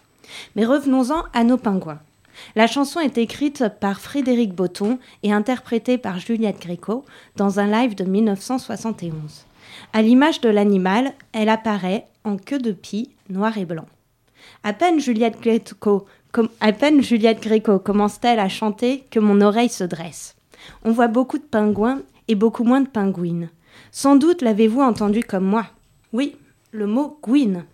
[0.54, 2.00] Mais revenons-en à nos pingouins.
[2.54, 7.04] La chanson est écrite par Frédéric Botton et interprétée par Juliette Gréco
[7.36, 9.46] dans un live de 1971.
[9.92, 13.86] À l'image de l'animal, elle apparaît en queue de pie, noir et blanc.
[14.62, 16.06] À peine Juliette Gréco
[17.78, 20.36] commence-t-elle à chanter que mon oreille se dresse.
[20.84, 23.50] On voit beaucoup de pingouins et beaucoup moins de pingouines.
[23.92, 25.66] Sans doute l'avez-vous entendu comme moi.
[26.12, 26.36] Oui,
[26.72, 27.64] le mot gouine.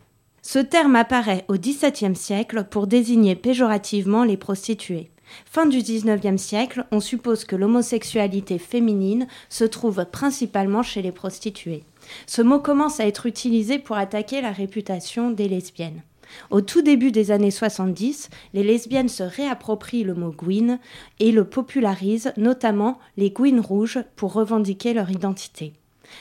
[0.42, 5.11] Ce terme apparaît au XVIIe siècle pour désigner péjorativement les prostituées.
[5.46, 11.84] Fin du XIXe siècle, on suppose que l'homosexualité féminine se trouve principalement chez les prostituées.
[12.26, 16.02] Ce mot commence à être utilisé pour attaquer la réputation des lesbiennes.
[16.50, 20.78] Au tout début des années 70, les lesbiennes se réapproprient le mot gouine
[21.20, 25.74] et le popularisent, notamment les gouines rouges, pour revendiquer leur identité.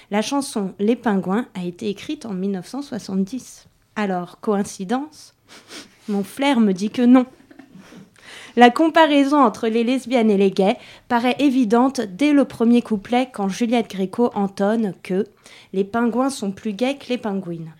[0.09, 3.67] La chanson Les Pingouins a été écrite en 1970.
[3.95, 5.33] Alors, coïncidence?
[6.07, 7.25] Mon flair me dit que non.
[8.55, 10.77] La comparaison entre les lesbiennes et les gays
[11.07, 15.25] paraît évidente dès le premier couplet quand Juliette Gréco entonne que
[15.73, 17.73] les pingouins sont plus gays que les pingouines.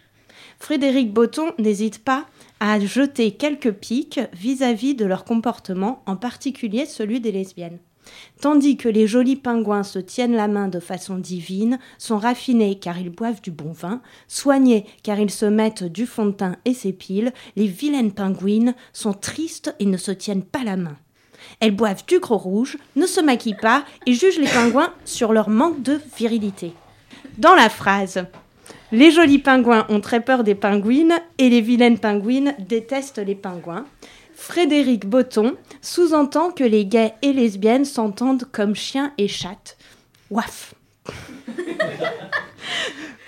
[0.60, 2.26] Frédéric Botton n'hésite pas
[2.60, 7.80] à jeter quelques piques vis-à-vis de leur comportement, en particulier celui des lesbiennes.
[8.40, 12.98] Tandis que les jolis pingouins se tiennent la main de façon divine, sont raffinés car
[13.00, 16.74] ils boivent du bon vin, soignés car ils se mettent du fond de teint et
[16.74, 20.98] s'épilent, les vilaines pingouines sont tristes et ne se tiennent pas la main.
[21.60, 25.50] Elles boivent du gros rouge, ne se maquillent pas et jugent les pingouins sur leur
[25.50, 26.74] manque de virilité.
[27.38, 28.26] Dans la phrase
[28.92, 33.86] Les jolis pingouins ont très peur des pingouines et les vilaines pingouines détestent les pingouins.
[34.42, 39.78] Frédéric Botton sous-entend que les gays et lesbiennes s'entendent comme chien et chatte.
[40.32, 40.74] Waf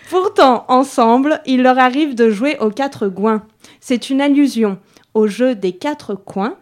[0.10, 3.46] Pourtant, ensemble, il leur arrive de jouer aux quatre goins.
[3.80, 4.80] C'est une allusion
[5.14, 6.58] au jeu des quatre coins,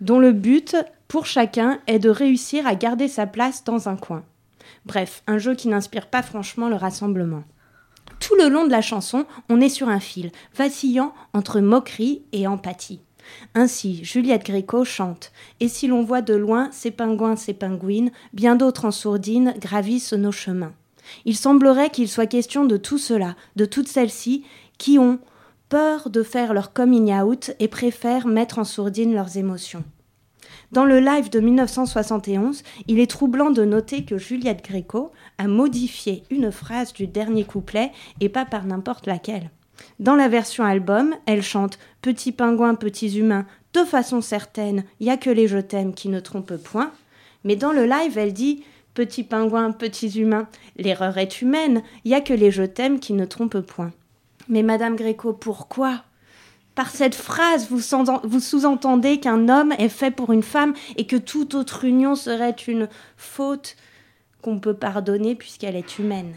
[0.00, 0.74] dont le but
[1.06, 4.24] pour chacun est de réussir à garder sa place dans un coin.
[4.84, 7.44] Bref, un jeu qui n'inspire pas franchement le rassemblement.
[8.18, 12.48] Tout le long de la chanson, on est sur un fil, vacillant entre moquerie et
[12.48, 13.00] empathie.
[13.54, 18.56] Ainsi, Juliette Gréco chante Et si l'on voit de loin ces pingouins, ces pingouines, bien
[18.56, 20.72] d'autres en sourdine gravissent nos chemins.
[21.24, 24.44] Il semblerait qu'il soit question de tout cela, de toutes celles-ci
[24.78, 25.18] qui ont
[25.68, 29.84] peur de faire leur coming out et préfèrent mettre en sourdine leurs émotions.
[30.70, 36.24] Dans le live de 1971, il est troublant de noter que Juliette Gréco a modifié
[36.30, 39.50] une phrase du dernier couplet et pas par n'importe laquelle.
[39.98, 45.16] Dans la version album, elle chante Petits pingouins, petits humains, de façon certaine, y a
[45.16, 46.92] que les je t'aime qui ne trompent point.
[47.44, 48.64] Mais dans le live, elle dit
[48.94, 53.24] Petits pingouins, petits humains, l'erreur est humaine, y a que les je t'aime qui ne
[53.24, 53.92] trompent point.
[54.48, 56.02] Mais Madame Gréco, pourquoi?
[56.74, 57.80] Par cette phrase, vous,
[58.24, 62.50] vous sous-entendez qu'un homme est fait pour une femme et que toute autre union serait
[62.50, 63.76] une faute
[64.42, 66.34] qu'on peut pardonner puisqu'elle est humaine.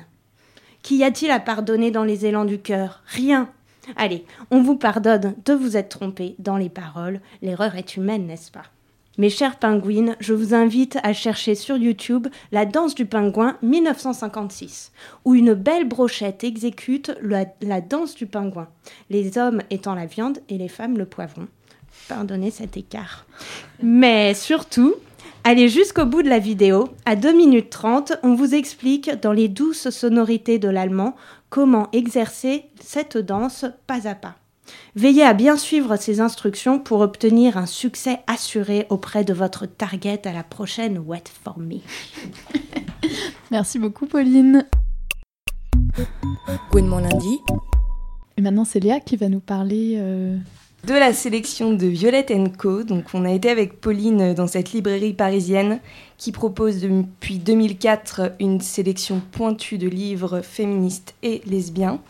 [0.85, 3.01] Qu'y a-t-il à pardonner dans les élans du cœur?
[3.07, 3.49] Rien.
[3.95, 7.21] Allez, on vous pardonne de vous être trompé dans les paroles.
[7.41, 8.65] L'erreur est humaine, n'est-ce pas?
[9.17, 14.91] Mes chers pingouines, je vous invite à chercher sur YouTube La danse du pingouin 1956,
[15.25, 18.67] où une belle brochette exécute la, la, danse du pingouin,
[19.09, 21.47] les hommes étant la viande et les femmes le poivron.
[22.07, 23.25] Pardonnez cet écart.
[23.81, 24.93] Mais surtout,
[25.47, 26.89] Allez jusqu'au bout de la vidéo.
[27.05, 31.15] À 2 minutes 30, on vous explique dans les douces sonorités de l'allemand
[31.51, 34.37] comment exercer cette danse pas à pas.
[34.95, 40.27] Veillez à bien suivre ces instructions pour obtenir un succès assuré auprès de votre target
[40.27, 41.77] à la prochaine Wet for Me.
[43.51, 44.65] Merci beaucoup Pauline.
[46.71, 47.37] Gouinement lundi.
[48.37, 50.37] Et maintenant c'est Léa qui va nous parler euh,
[50.85, 52.83] de la sélection de Violette Co.
[52.83, 55.79] Donc on a été avec Pauline dans cette librairie parisienne
[56.17, 62.01] qui propose depuis 2004 une sélection pointue de livres féministes et lesbiens.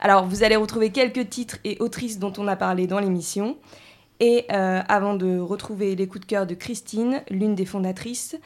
[0.00, 3.56] Alors vous allez retrouver quelques titres et autrices dont on a parlé dans l'émission.
[4.18, 8.36] Et euh, avant de retrouver les coups de cœur de Christine, l'une des fondatrices,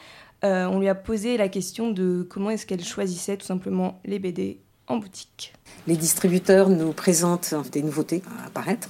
[0.43, 4.19] euh, on lui a posé la question de comment est-ce qu'elle choisissait tout simplement les
[4.19, 5.53] BD en boutique.
[5.87, 8.89] Les distributeurs nous présentent des nouveautés à apparaître.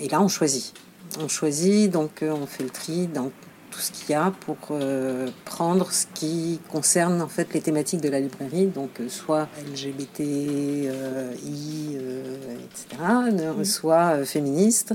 [0.00, 0.74] Et là, on choisit.
[1.20, 3.30] On choisit, donc euh, on fait le tri dans
[3.70, 8.00] tout ce qu'il y a pour euh, prendre ce qui concerne en fait les thématiques
[8.00, 10.88] de la librairie, donc euh, soit LGBTI,
[12.64, 14.94] etc., soit féministe.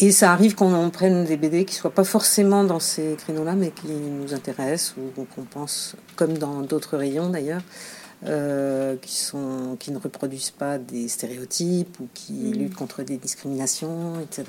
[0.00, 3.70] Et ça arrive qu'on prenne des BD qui soient pas forcément dans ces créneaux-là, mais
[3.70, 7.62] qui nous intéressent ou qu'on pense, comme dans d'autres rayons d'ailleurs,
[8.26, 12.52] euh, qui, sont, qui ne reproduisent pas des stéréotypes ou qui mm.
[12.52, 14.44] luttent contre des discriminations, etc.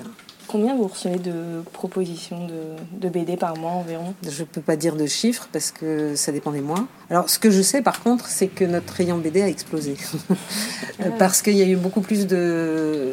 [0.48, 4.14] Combien vous recevez de propositions de, de BD par mois environ?
[4.22, 6.86] Je ne peux pas dire de chiffres parce que ça dépend des mois.
[7.10, 9.96] Alors ce que je sais par contre, c'est que notre rayon BD a explosé.
[10.98, 11.10] Ah.
[11.18, 13.12] parce qu'il y a eu beaucoup plus de,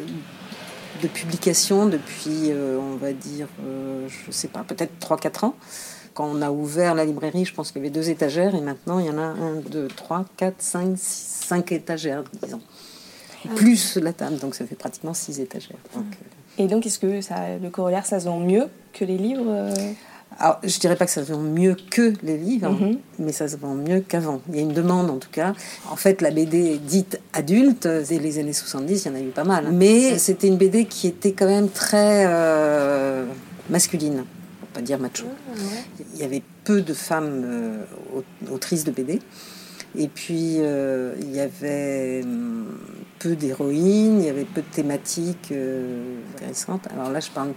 [1.02, 5.54] de publication depuis, euh, on va dire, euh, je sais pas, peut-être 3-4 ans.
[6.14, 8.98] Quand on a ouvert la librairie, je pense qu'il y avait deux étagères et maintenant
[9.00, 12.60] il y en a 1, 2, 3, 4, 5, 6, 5 étagères, disons.
[13.56, 15.76] Plus la table, donc ça fait pratiquement 6 étagères.
[15.94, 19.18] Donc, euh, Et donc, est-ce que ça, le corollaire, ça se vend mieux que les
[19.18, 19.74] livres euh
[20.38, 22.98] Alors, je dirais pas que ça se vend mieux que les livres, Mhm.
[23.18, 24.40] mais ça se vend mieux qu'avant.
[24.48, 25.52] Il y a une demande en tout cas.
[25.90, 29.28] En fait, la BD dite adulte, et les années 70, il y en a eu
[29.30, 29.70] pas mal.
[29.72, 33.26] Mais c'était une BD qui était quand même très euh,
[33.68, 34.24] masculine,
[34.74, 35.26] pas dire macho.
[36.14, 39.20] Il y avait peu de femmes euh, au- autrices de BD.
[39.96, 42.66] Et puis, euh, il y avait hum,
[43.20, 46.88] peu d'héroïnes, il y avait peu de thématiques euh, intéressantes.
[46.92, 47.52] Alors là, je parle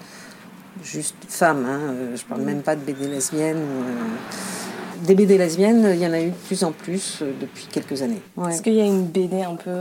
[0.83, 3.57] juste femmes, hein, je parle même pas de BD lesbiennes.
[3.57, 8.03] euh, Des BD lesbiennes, il y en a eu de plus en plus depuis quelques
[8.03, 8.21] années.
[8.35, 8.51] Ouais.
[8.53, 9.71] Est-ce qu'il y a une BD un peu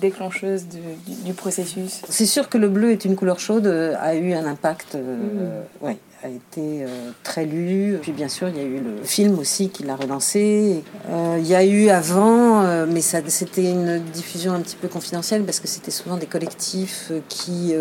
[0.00, 2.00] déclencheuse du, du- du processus?
[2.08, 5.98] C'est sûr que le bleu est une couleur chaude a eu un impact, euh, ouais,
[6.24, 7.98] a été euh, très lu.
[8.00, 10.82] Puis bien sûr, il y a eu le film aussi qui l'a relancé.
[11.10, 14.88] Euh, il y a eu avant, euh, mais ça, c'était une diffusion un petit peu
[14.88, 17.74] confidentielle parce que c'était souvent des collectifs qui,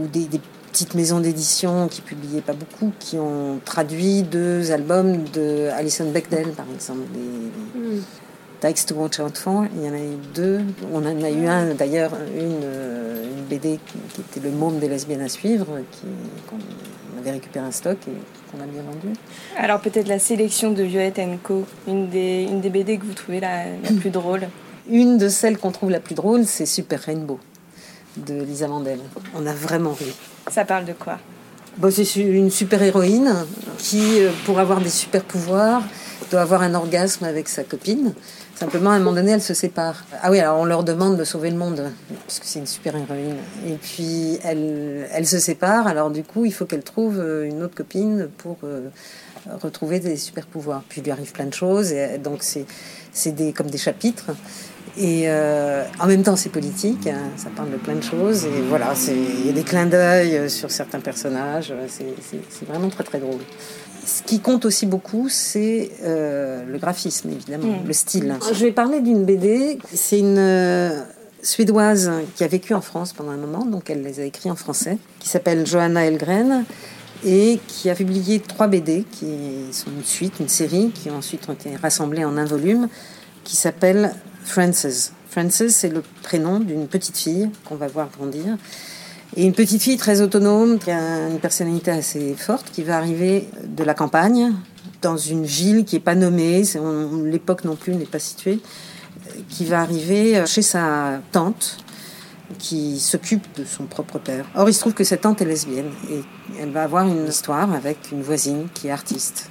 [0.00, 0.40] ou des, des
[0.72, 6.48] petites maisons d'édition qui publiaient pas beaucoup, qui ont traduit deux albums de Alison Bechdel,
[6.52, 7.06] par exemple.
[7.12, 8.02] Dykes
[8.60, 9.66] to Watch Out For.
[9.74, 10.60] Il y en a eu deux.
[10.92, 13.78] On en a eu un, d'ailleurs, une, euh, une BD
[14.14, 15.66] qui, était Le môme des lesbiennes à suivre,
[16.48, 18.12] qu'on avait récupéré un stock et
[18.50, 19.14] qu'on a bien vendu.
[19.56, 23.40] Alors peut-être la sélection de Violette Co, une des, une des BD que vous trouvez
[23.40, 24.48] la, la plus drôle.
[24.88, 27.40] Une de celles qu'on trouve la plus drôle, c'est Super Rainbow
[28.16, 29.00] de Lisa Mandel.
[29.34, 30.12] On a vraiment ri.
[30.48, 31.18] Ça parle de quoi?
[31.76, 33.34] Bon, c'est su- une super héroïne
[33.78, 35.82] qui, euh, pour avoir des super pouvoirs,
[36.30, 38.14] doit avoir un orgasme avec sa copine.
[38.56, 40.02] Simplement, à un moment donné, elle se sépare.
[40.22, 41.90] Ah oui, alors on leur demande de sauver le monde,
[42.24, 43.36] parce que c'est une super héroïne.
[43.68, 47.62] Et puis, elle, elle se sépare, alors du coup, il faut qu'elle trouve euh, une
[47.62, 48.88] autre copine pour euh,
[49.62, 50.82] retrouver des super pouvoirs.
[50.88, 54.30] Puis, lui arrive plein de choses, et euh, donc c'est des, comme des chapitres.
[54.98, 58.46] Et en même temps, c'est politique, hein, ça parle de plein de choses.
[58.46, 61.74] Et voilà, il y a des clins d'œil sur certains personnages.
[61.90, 63.42] c'est vraiment très très drôle.
[64.06, 67.86] Ce qui compte aussi beaucoup, c'est euh, le graphisme, évidemment, Mm.
[67.86, 68.34] le style.
[68.52, 69.78] Je vais parler d'une BD.
[69.92, 71.02] C'est une euh,
[71.42, 74.56] Suédoise qui a vécu en France pendant un moment, donc elle les a écrits en
[74.56, 76.64] français, qui s'appelle Johanna Elgren
[77.24, 79.26] et qui a publié trois BD qui
[79.72, 82.88] sont une suite, une série, qui ensuite ont été rassemblées en un volume,
[83.44, 85.12] qui s'appelle Frances.
[85.30, 88.56] Frances, c'est le prénom d'une petite fille qu'on va voir grandir.
[89.36, 93.48] Et une petite fille très autonome, qui a une personnalité assez forte, qui va arriver
[93.64, 94.54] de la campagne,
[95.02, 96.62] dans une ville qui n'est pas nommée,
[97.24, 98.60] l'époque non plus n'est pas située,
[99.28, 101.76] euh, qui va arriver chez sa tante,
[102.58, 104.46] qui s'occupe de son propre père.
[104.54, 106.22] Or, il se trouve que cette tante est lesbienne et
[106.60, 109.50] elle va avoir une histoire avec une voisine qui est artiste.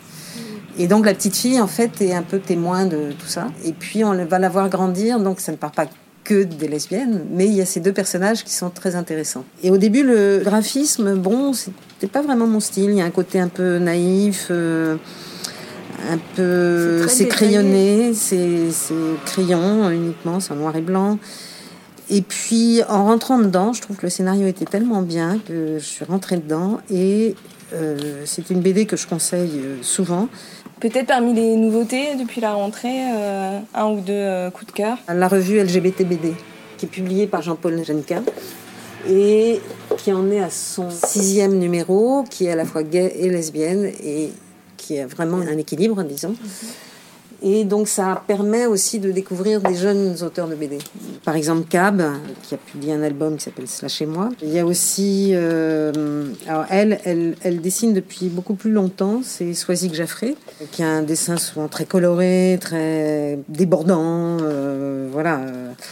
[0.78, 3.48] Et donc la petite fille, en fait, est un peu témoin de tout ça.
[3.64, 5.86] Et puis on va la voir grandir, donc ça ne part pas
[6.26, 9.46] que des lesbiennes, mais il y a ces deux personnages qui sont très intéressants.
[9.64, 12.90] Et au début, le graphisme, bon, c'était pas vraiment mon style.
[12.90, 14.98] Il y a un côté un peu naïf, euh,
[16.12, 18.68] un peu, C'est crayonné, c'est
[19.26, 21.18] crayon uniquement, c'est en noir et blanc.
[22.10, 25.86] Et puis en rentrant dedans, je trouve que le scénario était tellement bien que je
[25.86, 27.36] suis rentrée dedans et
[27.74, 30.28] euh, c'est une BD que je conseille euh, souvent.
[30.80, 34.98] Peut-être parmi les nouveautés depuis la rentrée, euh, un ou deux euh, coups de cœur.
[35.08, 36.34] La revue LGBT BD,
[36.78, 38.22] qui est publiée par Jean-Paul Genka
[39.10, 39.62] et
[39.98, 43.92] qui en est à son sixième numéro, qui est à la fois gay et lesbienne
[44.04, 44.32] et
[44.76, 46.36] qui a vraiment un équilibre, disons.
[47.42, 50.78] Et donc ça permet aussi de découvrir des jeunes auteurs de BD.
[51.24, 52.02] Par exemple Cab,
[52.44, 54.30] qui a publié un album qui s'appelle Slash et moi.
[54.42, 55.32] Il y a aussi...
[55.34, 60.36] euh, alors elle, elle, dessine depuis beaucoup plus longtemps, c'est Soisic Jaffré,
[60.72, 64.38] qui a un dessin souvent très coloré, très débordant.
[64.42, 65.42] euh, voilà,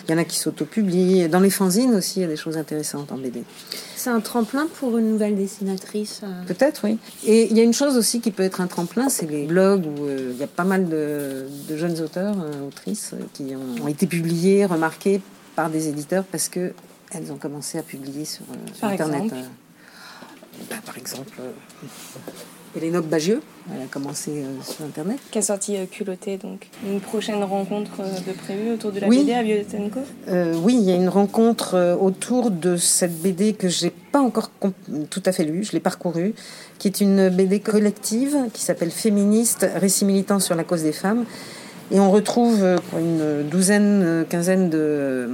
[0.08, 1.28] il y en a qui s'autopublient.
[1.30, 3.44] Dans les fanzines aussi, il y a des choses intéressantes en BD.
[4.04, 6.20] C'est un tremplin pour une nouvelle dessinatrice.
[6.26, 6.44] euh.
[6.46, 6.98] Peut-être, oui.
[7.26, 9.86] Et il y a une chose aussi qui peut être un tremplin, c'est les blogs
[9.86, 13.82] où euh, il y a pas mal de, de jeunes auteurs, euh, autrices, qui ont,
[13.82, 15.22] ont été publiés, remarqués
[15.56, 16.74] par des éditeurs parce que
[17.12, 19.24] elles ont commencé à publier sur, euh, Internet.
[19.24, 19.44] exemple.
[20.70, 21.40] Bah, par exemple,
[22.76, 25.20] Hélénope Bagieux, elle a commencé euh, sur Internet.
[25.30, 26.68] Qui a sorti euh, Culotté, donc.
[26.88, 29.20] Une prochaine rencontre euh, de prévue autour de la Oui.
[29.20, 33.54] BD à Violette Co Euh, oui, il y a une rencontre autour de cette BD
[33.54, 34.50] que j'ai pas encore
[35.10, 36.34] tout à fait lue, je l'ai parcourue,
[36.80, 41.26] qui est une BD collective qui s'appelle Féministe, récit militant sur la cause des femmes.
[41.92, 42.64] Et on retrouve
[42.98, 45.30] une douzaine, quinzaine de,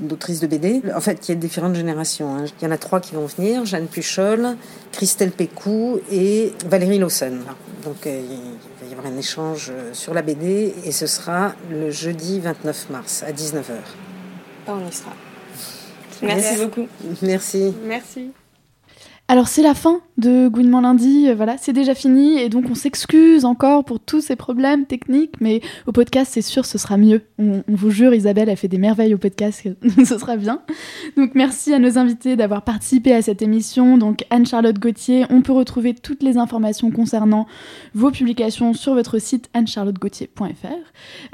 [0.00, 0.82] d'autrices de BD.
[0.94, 2.36] En fait, il y a différentes générations.
[2.36, 2.44] hein.
[2.60, 4.56] Il y en a trois qui vont venir Jeanne Puchol,
[4.92, 7.38] Christelle Pécou et Valérie Lawson.
[7.84, 11.54] Donc, euh, il va y avoir un échange euh, sur la BD et ce sera
[11.70, 13.62] le jeudi 29 mars à 19h.
[14.68, 15.12] on y sera.
[16.22, 16.86] Merci beaucoup.
[17.22, 17.74] Merci.
[17.84, 18.32] Merci.
[19.32, 22.74] Alors c'est la fin de Gouinement lundi, euh, voilà, c'est déjà fini et donc on
[22.74, 27.22] s'excuse encore pour tous ces problèmes techniques, mais au podcast c'est sûr ce sera mieux.
[27.38, 29.66] On, vous jure, Isabelle a fait des merveilles au podcast,
[30.04, 30.60] ce sera bien.
[31.16, 33.96] Donc merci à nos invités d'avoir participé à cette émission.
[33.96, 37.46] Donc Anne-Charlotte Gauthier, on peut retrouver toutes les informations concernant
[37.94, 40.44] vos publications sur votre site anne-charlotte-gauthier.fr.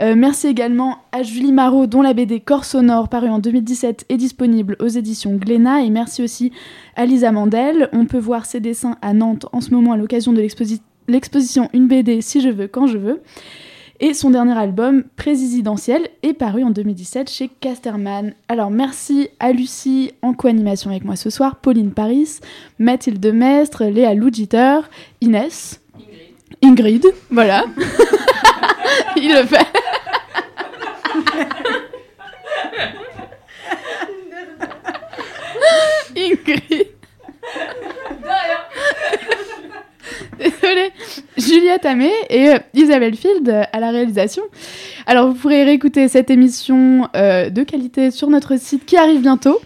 [0.01, 4.17] Euh, merci également à Julie Marot dont la BD Corps sonore paru en 2017 est
[4.17, 6.53] disponible aux éditions Glénat et merci aussi
[6.95, 7.88] à Lisa Mandel.
[7.93, 11.69] On peut voir ses dessins à Nantes en ce moment à l'occasion de l'exposi- l'exposition
[11.73, 13.21] Une BD si je veux, quand je veux.
[14.01, 18.33] Et son dernier album, Présidentiel, est paru en 2017 chez Casterman.
[18.49, 22.39] Alors merci à Lucie en co-animation avec moi ce soir, Pauline Paris,
[22.79, 24.79] Mathilde Mestre, Léa Lougiter,
[25.21, 25.81] Inès,
[26.63, 27.65] Ingrid, voilà.
[29.17, 29.67] Il le fait.
[36.17, 36.98] Ingrid.
[38.23, 38.67] 对呀？
[40.39, 40.93] Désolée.
[41.37, 44.43] Juliette Amé et euh, Isabelle Field à la réalisation.
[45.07, 49.59] Alors vous pourrez réécouter cette émission euh, de qualité sur notre site qui arrive bientôt,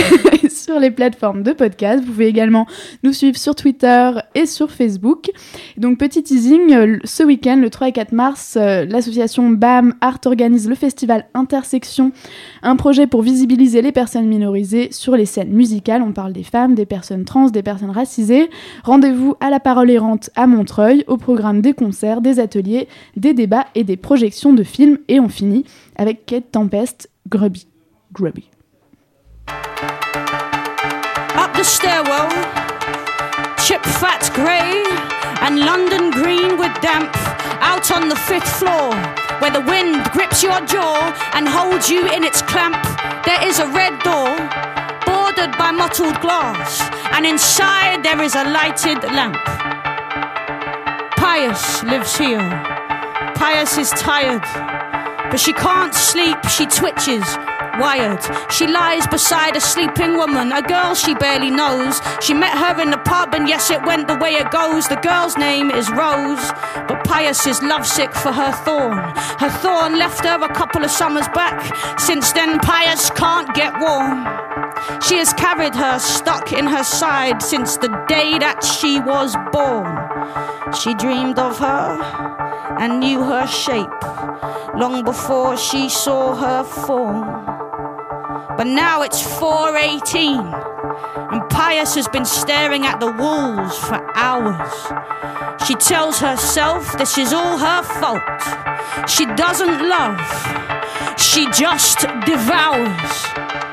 [0.48, 2.04] sur les plateformes de podcast.
[2.04, 2.66] Vous pouvez également
[3.02, 5.30] nous suivre sur Twitter et sur Facebook.
[5.76, 10.68] Donc petit teasing, euh, ce week-end, le 3 et 4 mars, l'association BAM Art organise
[10.68, 12.12] le festival Intersection,
[12.62, 16.02] un projet pour visibiliser les personnes minorisées sur les scènes musicales.
[16.02, 18.50] On parle des femmes, des personnes trans, des personnes racisées.
[18.84, 23.66] Rendez-vous à la Parole errante à Montreuil, au programme des concerts, des ateliers, des débats
[23.74, 24.98] et des projections de films.
[25.08, 25.64] Et on finit
[25.96, 27.66] avec Kate Tempest, Grubby.
[28.12, 28.50] Grubby.
[31.36, 32.28] Up the stairwell,
[33.58, 34.82] chip fat grey
[35.42, 37.16] and London green with damp.
[37.62, 38.94] Out on the fifth floor,
[39.40, 42.76] where the wind grips your jaw and holds you in its clamp,
[43.24, 44.34] there is a red door
[45.04, 46.80] bordered by mottled glass,
[47.12, 49.69] and inside there is a lighted lamp.
[51.32, 52.50] Pius lives here.
[53.36, 54.42] Pius is tired,
[55.30, 57.22] but she can't sleep, she twitches.
[57.78, 58.18] Wired.
[58.50, 62.00] She lies beside a sleeping woman, a girl she barely knows.
[62.20, 64.88] She met her in the pub, and yes, it went the way it goes.
[64.88, 66.50] The girl's name is Rose,
[66.88, 68.98] but Pius is lovesick for her thorn.
[69.38, 71.62] Her thorn left her a couple of summers back.
[72.00, 74.59] Since then, Pius can't get warm.
[75.06, 79.96] She has carried her stuck in her side since the day that she was born.
[80.74, 82.00] She dreamed of her
[82.78, 84.02] and knew her shape
[84.74, 87.44] long before she saw her form.
[88.56, 90.38] But now it's 418
[91.32, 94.72] and Pius has been staring at the walls for hours.
[95.66, 99.08] She tells herself this is all her fault.
[99.08, 100.20] She doesn't love,
[101.18, 103.69] she just devours.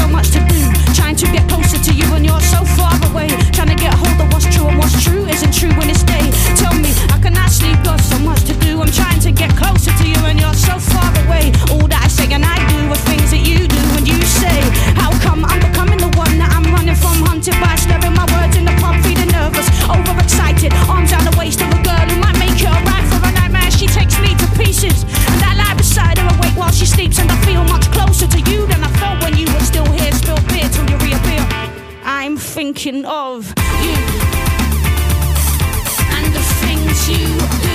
[0.00, 0.60] So much to do.
[0.94, 3.28] Trying to get closer to you, and you're so far away.
[3.52, 6.24] Trying to get hold of what's true, and what's true isn't true when it's day.
[6.56, 7.76] Tell me, I sleep?
[7.84, 8.80] Got so much to do.
[8.80, 11.52] I'm trying to get closer to you, and you're so far away.
[11.68, 14.56] All that I say and I do are things that you do, and you say,
[14.96, 17.20] How come I'm becoming the one that I'm running from?
[17.28, 20.72] Hunted by slurring my words in the pub, feeling nervous, overexcited.
[20.88, 23.68] Arms down the waist of a girl who might make it alright for a nightmare.
[23.68, 25.04] She takes me to pieces,
[26.70, 29.46] while she sleeps, and I feel much closer to you than I felt when you
[29.52, 30.12] were still here.
[30.12, 31.44] Spill beer till you reappear.
[32.04, 33.52] I'm thinking of
[33.82, 33.96] you
[36.16, 37.26] and the things you
[37.62, 37.69] do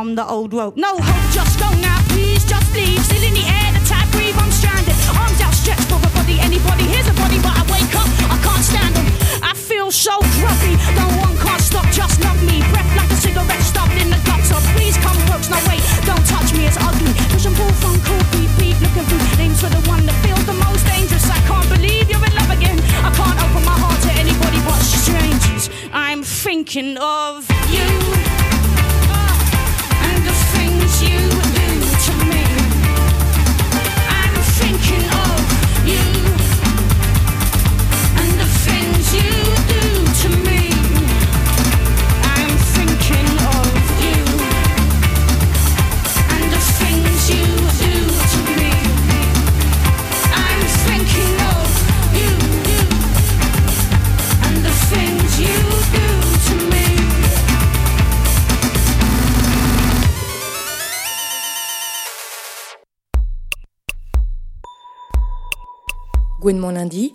[0.00, 0.76] down the old road.
[0.76, 0.96] No,
[66.58, 67.12] Lundi,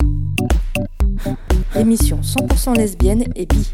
[1.74, 3.70] l'émission 100% lesbienne et bi.